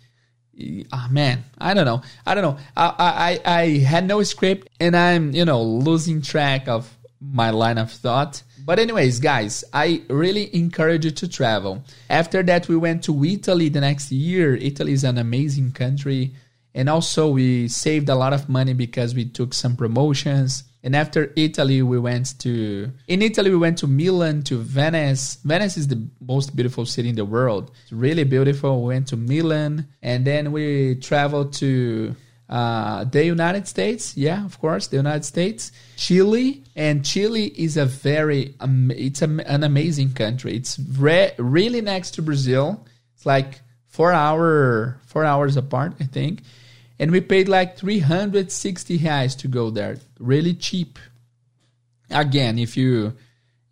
oh 0.92 1.06
man 1.10 1.44
i 1.58 1.72
don't 1.72 1.86
know 1.86 2.02
i 2.26 2.34
don't 2.34 2.42
know 2.42 2.58
I, 2.76 3.40
I 3.44 3.58
i 3.60 3.68
had 3.78 4.06
no 4.06 4.22
script 4.22 4.68
and 4.78 4.94
i'm 4.94 5.32
you 5.34 5.44
know 5.44 5.62
losing 5.62 6.20
track 6.20 6.68
of 6.68 6.94
my 7.20 7.50
line 7.50 7.78
of 7.78 7.90
thought 7.90 8.42
but 8.64 8.78
anyways 8.78 9.18
guys 9.18 9.64
i 9.72 10.02
really 10.08 10.54
encourage 10.54 11.04
you 11.04 11.10
to 11.10 11.28
travel 11.28 11.82
after 12.10 12.42
that 12.42 12.68
we 12.68 12.76
went 12.76 13.02
to 13.04 13.24
italy 13.24 13.70
the 13.70 13.80
next 13.80 14.12
year 14.12 14.54
italy 14.56 14.92
is 14.92 15.04
an 15.04 15.16
amazing 15.18 15.72
country 15.72 16.32
and 16.74 16.88
also 16.88 17.30
we 17.30 17.68
saved 17.68 18.08
a 18.08 18.14
lot 18.14 18.32
of 18.32 18.48
money 18.48 18.74
because 18.74 19.14
we 19.14 19.24
took 19.24 19.54
some 19.54 19.74
promotions 19.74 20.64
and 20.84 20.96
after 20.96 21.32
Italy, 21.36 21.80
we 21.82 21.98
went 21.98 22.38
to 22.40 22.92
in 23.06 23.22
Italy 23.22 23.50
we 23.50 23.56
went 23.56 23.78
to 23.78 23.86
Milan 23.86 24.42
to 24.44 24.58
Venice. 24.58 25.38
Venice 25.44 25.76
is 25.76 25.88
the 25.88 26.08
most 26.20 26.56
beautiful 26.56 26.86
city 26.86 27.08
in 27.08 27.14
the 27.14 27.24
world. 27.24 27.70
It's 27.84 27.92
really 27.92 28.24
beautiful. 28.24 28.82
We 28.82 28.94
went 28.94 29.08
to 29.08 29.16
Milan, 29.16 29.86
and 30.02 30.24
then 30.24 30.50
we 30.50 30.96
traveled 30.96 31.52
to 31.54 32.16
uh, 32.48 33.04
the 33.04 33.24
United 33.24 33.68
States. 33.68 34.16
Yeah, 34.16 34.44
of 34.44 34.60
course, 34.60 34.88
the 34.88 34.96
United 34.96 35.24
States, 35.24 35.70
Chile, 35.96 36.64
and 36.74 37.04
Chile 37.04 37.46
is 37.46 37.76
a 37.76 37.86
very 37.86 38.54
um, 38.58 38.90
it's 38.90 39.22
a, 39.22 39.28
an 39.46 39.62
amazing 39.62 40.14
country. 40.14 40.56
It's 40.56 40.78
re- 40.78 41.32
really 41.38 41.80
next 41.80 42.12
to 42.14 42.22
Brazil. 42.22 42.84
It's 43.14 43.24
like 43.24 43.62
four 43.86 44.12
hour 44.12 45.00
four 45.06 45.24
hours 45.24 45.56
apart, 45.56 45.94
I 46.00 46.04
think. 46.04 46.42
And 47.02 47.10
we 47.10 47.20
paid 47.20 47.48
like 47.48 47.76
360 47.76 49.00
reais 49.00 49.36
to 49.38 49.48
go 49.48 49.70
there. 49.70 49.96
Really 50.20 50.54
cheap. 50.54 51.00
Again, 52.08 52.60
if 52.60 52.76
you 52.76 53.14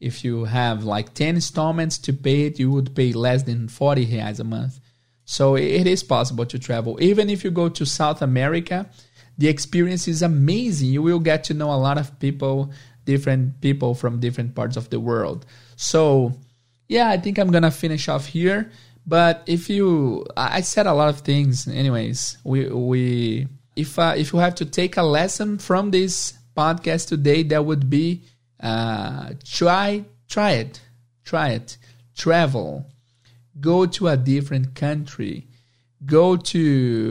if 0.00 0.24
you 0.24 0.46
have 0.46 0.82
like 0.82 1.14
10 1.14 1.36
installments 1.36 1.96
to 1.98 2.12
pay 2.12 2.46
it, 2.46 2.58
you 2.58 2.72
would 2.72 2.96
pay 2.96 3.12
less 3.12 3.44
than 3.44 3.68
40 3.68 4.04
reais 4.08 4.40
a 4.40 4.44
month. 4.44 4.80
So 5.26 5.54
it 5.54 5.86
is 5.86 6.02
possible 6.02 6.44
to 6.46 6.58
travel. 6.58 6.98
Even 7.00 7.30
if 7.30 7.44
you 7.44 7.52
go 7.52 7.68
to 7.68 7.86
South 7.86 8.20
America, 8.20 8.90
the 9.38 9.46
experience 9.46 10.08
is 10.08 10.22
amazing. 10.22 10.88
You 10.88 11.00
will 11.00 11.20
get 11.20 11.44
to 11.44 11.54
know 11.54 11.72
a 11.72 11.78
lot 11.78 11.98
of 11.98 12.18
people, 12.18 12.72
different 13.04 13.60
people 13.60 13.94
from 13.94 14.18
different 14.18 14.56
parts 14.56 14.76
of 14.76 14.90
the 14.90 14.98
world. 14.98 15.46
So, 15.76 16.32
yeah, 16.88 17.08
I 17.10 17.16
think 17.16 17.38
I'm 17.38 17.52
to 17.52 17.70
finish 17.70 18.08
off 18.08 18.26
here. 18.26 18.72
But 19.10 19.42
if 19.46 19.68
you, 19.68 20.24
I 20.36 20.60
said 20.60 20.86
a 20.86 20.94
lot 20.94 21.08
of 21.08 21.22
things. 21.22 21.66
Anyways, 21.66 22.38
we 22.44 22.68
we 22.68 23.48
if 23.74 23.98
uh, 23.98 24.14
if 24.16 24.32
you 24.32 24.38
have 24.38 24.54
to 24.54 24.64
take 24.64 24.96
a 24.96 25.02
lesson 25.02 25.58
from 25.58 25.90
this 25.90 26.34
podcast 26.56 27.08
today, 27.08 27.42
that 27.42 27.64
would 27.64 27.90
be 27.90 28.22
uh, 28.60 29.30
try 29.44 30.04
try 30.28 30.52
it, 30.52 30.80
try 31.24 31.48
it, 31.48 31.76
travel, 32.16 32.86
go 33.60 33.84
to 33.84 34.06
a 34.06 34.16
different 34.16 34.76
country, 34.76 35.48
go 36.06 36.36
to 36.36 36.60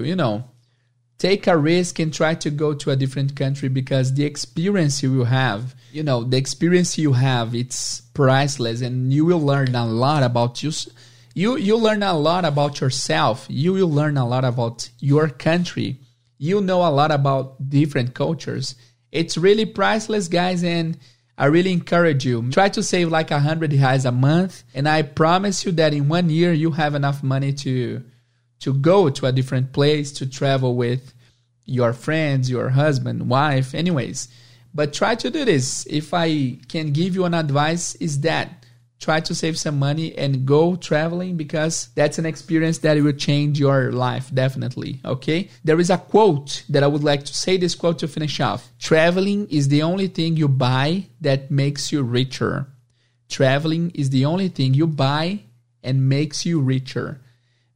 you 0.05 0.15
know 0.15 0.45
take 1.17 1.47
a 1.47 1.57
risk 1.57 1.99
and 1.99 2.13
try 2.13 2.33
to 2.33 2.49
go 2.49 2.73
to 2.73 2.91
a 2.91 2.95
different 2.95 3.35
country 3.35 3.67
because 3.67 4.13
the 4.13 4.23
experience 4.23 5.03
you 5.03 5.11
will 5.11 5.25
have 5.25 5.75
you 5.91 6.01
know 6.01 6.23
the 6.23 6.37
experience 6.37 6.97
you 6.97 7.11
have 7.11 7.53
it's 7.53 7.99
priceless 8.13 8.79
and 8.79 9.11
you 9.11 9.25
will 9.25 9.41
learn 9.41 9.75
a 9.75 9.85
lot 9.85 10.23
about 10.23 10.63
you 10.63 10.71
you 11.39 11.55
you 11.55 11.77
learn 11.77 12.03
a 12.03 12.13
lot 12.13 12.43
about 12.43 12.81
yourself. 12.81 13.45
You 13.47 13.71
will 13.71 13.89
learn 13.89 14.17
a 14.17 14.27
lot 14.27 14.43
about 14.43 14.89
your 14.99 15.29
country. 15.29 15.99
You 16.37 16.59
know 16.59 16.85
a 16.85 16.91
lot 16.91 17.11
about 17.11 17.69
different 17.69 18.13
cultures. 18.13 18.75
It's 19.09 19.37
really 19.37 19.65
priceless 19.65 20.27
guys 20.27 20.63
and 20.63 20.97
i 21.37 21.45
really 21.45 21.71
encourage 21.71 22.25
you. 22.25 22.51
Try 22.51 22.67
to 22.69 22.83
save 22.83 23.07
like 23.07 23.31
a 23.31 23.39
hundred 23.39 23.71
reais 23.71 24.05
a 24.05 24.11
month 24.11 24.63
and 24.75 24.85
i 24.89 25.01
promise 25.01 25.63
you 25.65 25.71
that 25.79 25.93
in 25.93 26.09
one 26.09 26.29
year 26.29 26.51
you 26.51 26.71
have 26.71 26.93
enough 26.93 27.23
money 27.23 27.53
to 27.63 28.03
to 28.59 28.73
go 28.73 29.09
to 29.09 29.25
a 29.25 29.31
different 29.31 29.71
place 29.71 30.11
to 30.19 30.25
travel 30.27 30.75
with 30.75 31.13
your 31.63 31.93
friends 31.93 32.49
your 32.49 32.69
husband 32.69 33.29
wife 33.29 33.73
anyways. 33.73 34.27
But 34.73 34.91
try 34.91 35.15
to 35.15 35.29
do 35.29 35.45
this. 35.45 35.87
If 35.89 36.13
i 36.13 36.59
can 36.67 36.91
give 36.91 37.15
you 37.15 37.23
an 37.23 37.33
advice 37.33 37.95
is 38.07 38.19
that 38.27 38.59
try 38.99 39.19
to 39.19 39.33
save 39.33 39.57
some 39.57 39.79
money 39.79 40.17
and 40.17 40.45
go 40.45 40.75
traveling 40.75 41.37
because 41.37 41.89
that's 41.95 42.19
an 42.19 42.25
experience 42.25 42.79
that 42.79 43.01
will 43.01 43.13
change 43.13 43.59
your 43.59 43.91
life 43.91 44.29
definitely 44.33 44.99
okay? 45.05 45.49
There 45.63 45.79
is 45.79 45.89
a 45.89 45.97
quote 45.97 46.63
that 46.69 46.83
i 46.83 46.87
would 46.87 47.03
like 47.03 47.23
to 47.25 47.33
say 47.33 47.57
this 47.57 47.75
quote 47.75 47.99
to 47.99 48.07
finish 48.07 48.39
off. 48.39 48.69
Traveling 48.79 49.47
is 49.49 49.69
the 49.69 49.83
only 49.83 50.07
thing 50.07 50.35
you 50.35 50.47
buy 50.47 51.05
that 51.21 51.49
makes 51.49 51.91
you 51.91 52.03
richer. 52.03 52.67
Traveling 53.29 53.91
is 53.93 54.09
the 54.09 54.25
only 54.25 54.49
thing 54.49 54.73
you 54.73 54.87
buy 54.87 55.39
and 55.83 56.09
makes 56.09 56.45
you 56.45 56.59
richer. 56.59 57.21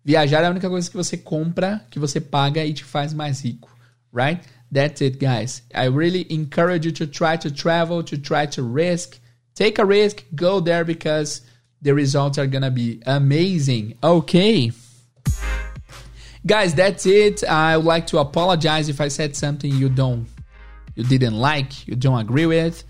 Viajar 0.05 0.43
é 0.43 0.47
a 0.47 0.51
única 0.51 0.69
coisa 0.69 0.89
que 0.89 0.97
você 0.97 1.15
compra 1.17 1.85
que 1.89 1.99
você 1.99 2.19
paga 2.19 2.65
e 2.65 2.73
te 2.73 2.83
faz 2.83 3.13
mais 3.13 3.39
rico 3.41 3.73
right? 4.13 4.41
That's 4.71 5.01
it 5.01 5.19
guys. 5.19 5.63
I 5.75 5.85
really 5.85 6.31
encourage 6.31 6.85
you 6.85 6.91
to 6.93 7.07
try 7.07 7.35
to 7.37 7.51
travel 7.51 8.03
to 8.03 8.17
try 8.17 8.45
to 8.47 8.63
risk 8.63 9.19
Take 9.55 9.79
a 9.79 9.85
risk, 9.85 10.23
go 10.35 10.59
there 10.59 10.83
because 10.83 11.41
the 11.81 11.93
results 11.93 12.37
are 12.37 12.47
gonna 12.47 12.71
be 12.71 13.01
amazing. 13.05 13.97
Okay. 14.03 14.71
Guys, 16.45 16.73
that's 16.73 17.05
it. 17.05 17.43
I 17.43 17.77
would 17.77 17.85
like 17.85 18.07
to 18.07 18.17
apologize 18.17 18.89
if 18.89 18.99
I 18.99 19.07
said 19.07 19.35
something 19.35 19.73
you 19.73 19.89
don't 19.89 20.27
you 20.95 21.03
didn't 21.03 21.39
like, 21.39 21.87
you 21.87 21.95
don't 21.95 22.19
agree 22.19 22.45
with. 22.45 22.83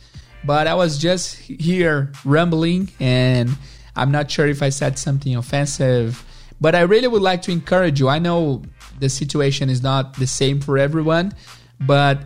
But 0.46 0.68
I 0.68 0.74
was 0.74 0.98
just 0.98 1.38
here 1.38 2.12
rambling 2.26 2.90
and 3.00 3.50
I'm 3.96 4.12
not 4.12 4.30
sure 4.30 4.48
if 4.48 4.62
I 4.62 4.70
said 4.70 5.00
something 5.00 5.36
offensive. 5.36 6.26
But 6.60 6.76
I 6.76 6.82
really 6.82 7.08
would 7.08 7.22
like 7.22 7.42
to 7.44 7.52
encourage 7.52 8.00
you. 8.00 8.10
I 8.10 8.20
know 8.20 8.64
the 9.00 9.10
situation 9.10 9.70
is 9.70 9.82
not 9.82 10.16
the 10.16 10.28
same 10.28 10.60
for 10.60 10.78
everyone, 10.78 11.34
but 11.80 12.20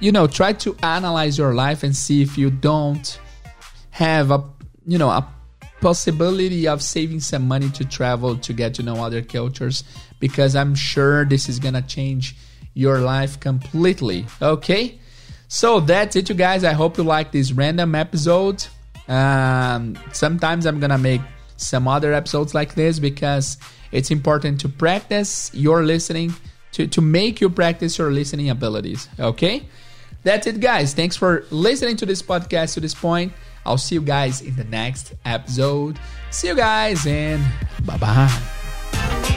you 0.00 0.12
know, 0.12 0.26
try 0.26 0.52
to 0.52 0.76
analyze 0.82 1.38
your 1.38 1.54
life 1.54 1.82
and 1.82 1.96
see 1.96 2.20
if 2.20 2.36
you 2.36 2.50
don't 2.50 3.18
have 3.94 4.32
a 4.32 4.42
you 4.84 4.98
know 4.98 5.08
a 5.08 5.24
possibility 5.80 6.66
of 6.66 6.82
saving 6.82 7.20
some 7.20 7.46
money 7.46 7.70
to 7.70 7.84
travel 7.84 8.36
to 8.36 8.52
get 8.52 8.74
to 8.74 8.82
know 8.82 8.96
other 9.04 9.22
cultures 9.22 9.84
because 10.18 10.56
I'm 10.56 10.74
sure 10.74 11.24
this 11.24 11.48
is 11.48 11.60
gonna 11.60 11.82
change 11.82 12.34
your 12.74 12.98
life 12.98 13.38
completely. 13.38 14.26
Okay, 14.42 14.98
so 15.46 15.78
that's 15.78 16.16
it, 16.16 16.28
you 16.28 16.34
guys. 16.34 16.64
I 16.64 16.72
hope 16.72 16.98
you 16.98 17.04
like 17.04 17.30
this 17.30 17.52
random 17.52 17.94
episode. 17.94 18.66
Um, 19.06 19.96
sometimes 20.12 20.66
I'm 20.66 20.80
gonna 20.80 20.98
make 20.98 21.20
some 21.56 21.86
other 21.86 22.12
episodes 22.12 22.52
like 22.52 22.74
this 22.74 22.98
because 22.98 23.58
it's 23.92 24.10
important 24.10 24.60
to 24.62 24.68
practice 24.68 25.54
your 25.54 25.84
listening 25.84 26.34
to, 26.72 26.88
to 26.88 27.00
make 27.00 27.40
you 27.40 27.48
practice 27.48 27.96
your 27.98 28.10
listening 28.10 28.50
abilities. 28.50 29.08
Okay, 29.20 29.66
that's 30.24 30.48
it, 30.48 30.58
guys. 30.58 30.94
Thanks 30.94 31.14
for 31.14 31.44
listening 31.52 31.96
to 31.98 32.06
this 32.06 32.22
podcast 32.22 32.74
to 32.74 32.80
this 32.80 32.94
point. 32.94 33.32
I'll 33.66 33.78
see 33.78 33.94
you 33.94 34.02
guys 34.02 34.40
in 34.40 34.56
the 34.56 34.64
next 34.64 35.14
episode. 35.24 35.98
See 36.30 36.48
you 36.48 36.54
guys 36.56 37.06
and 37.06 37.42
bye 37.84 37.96
bye. 37.96 39.30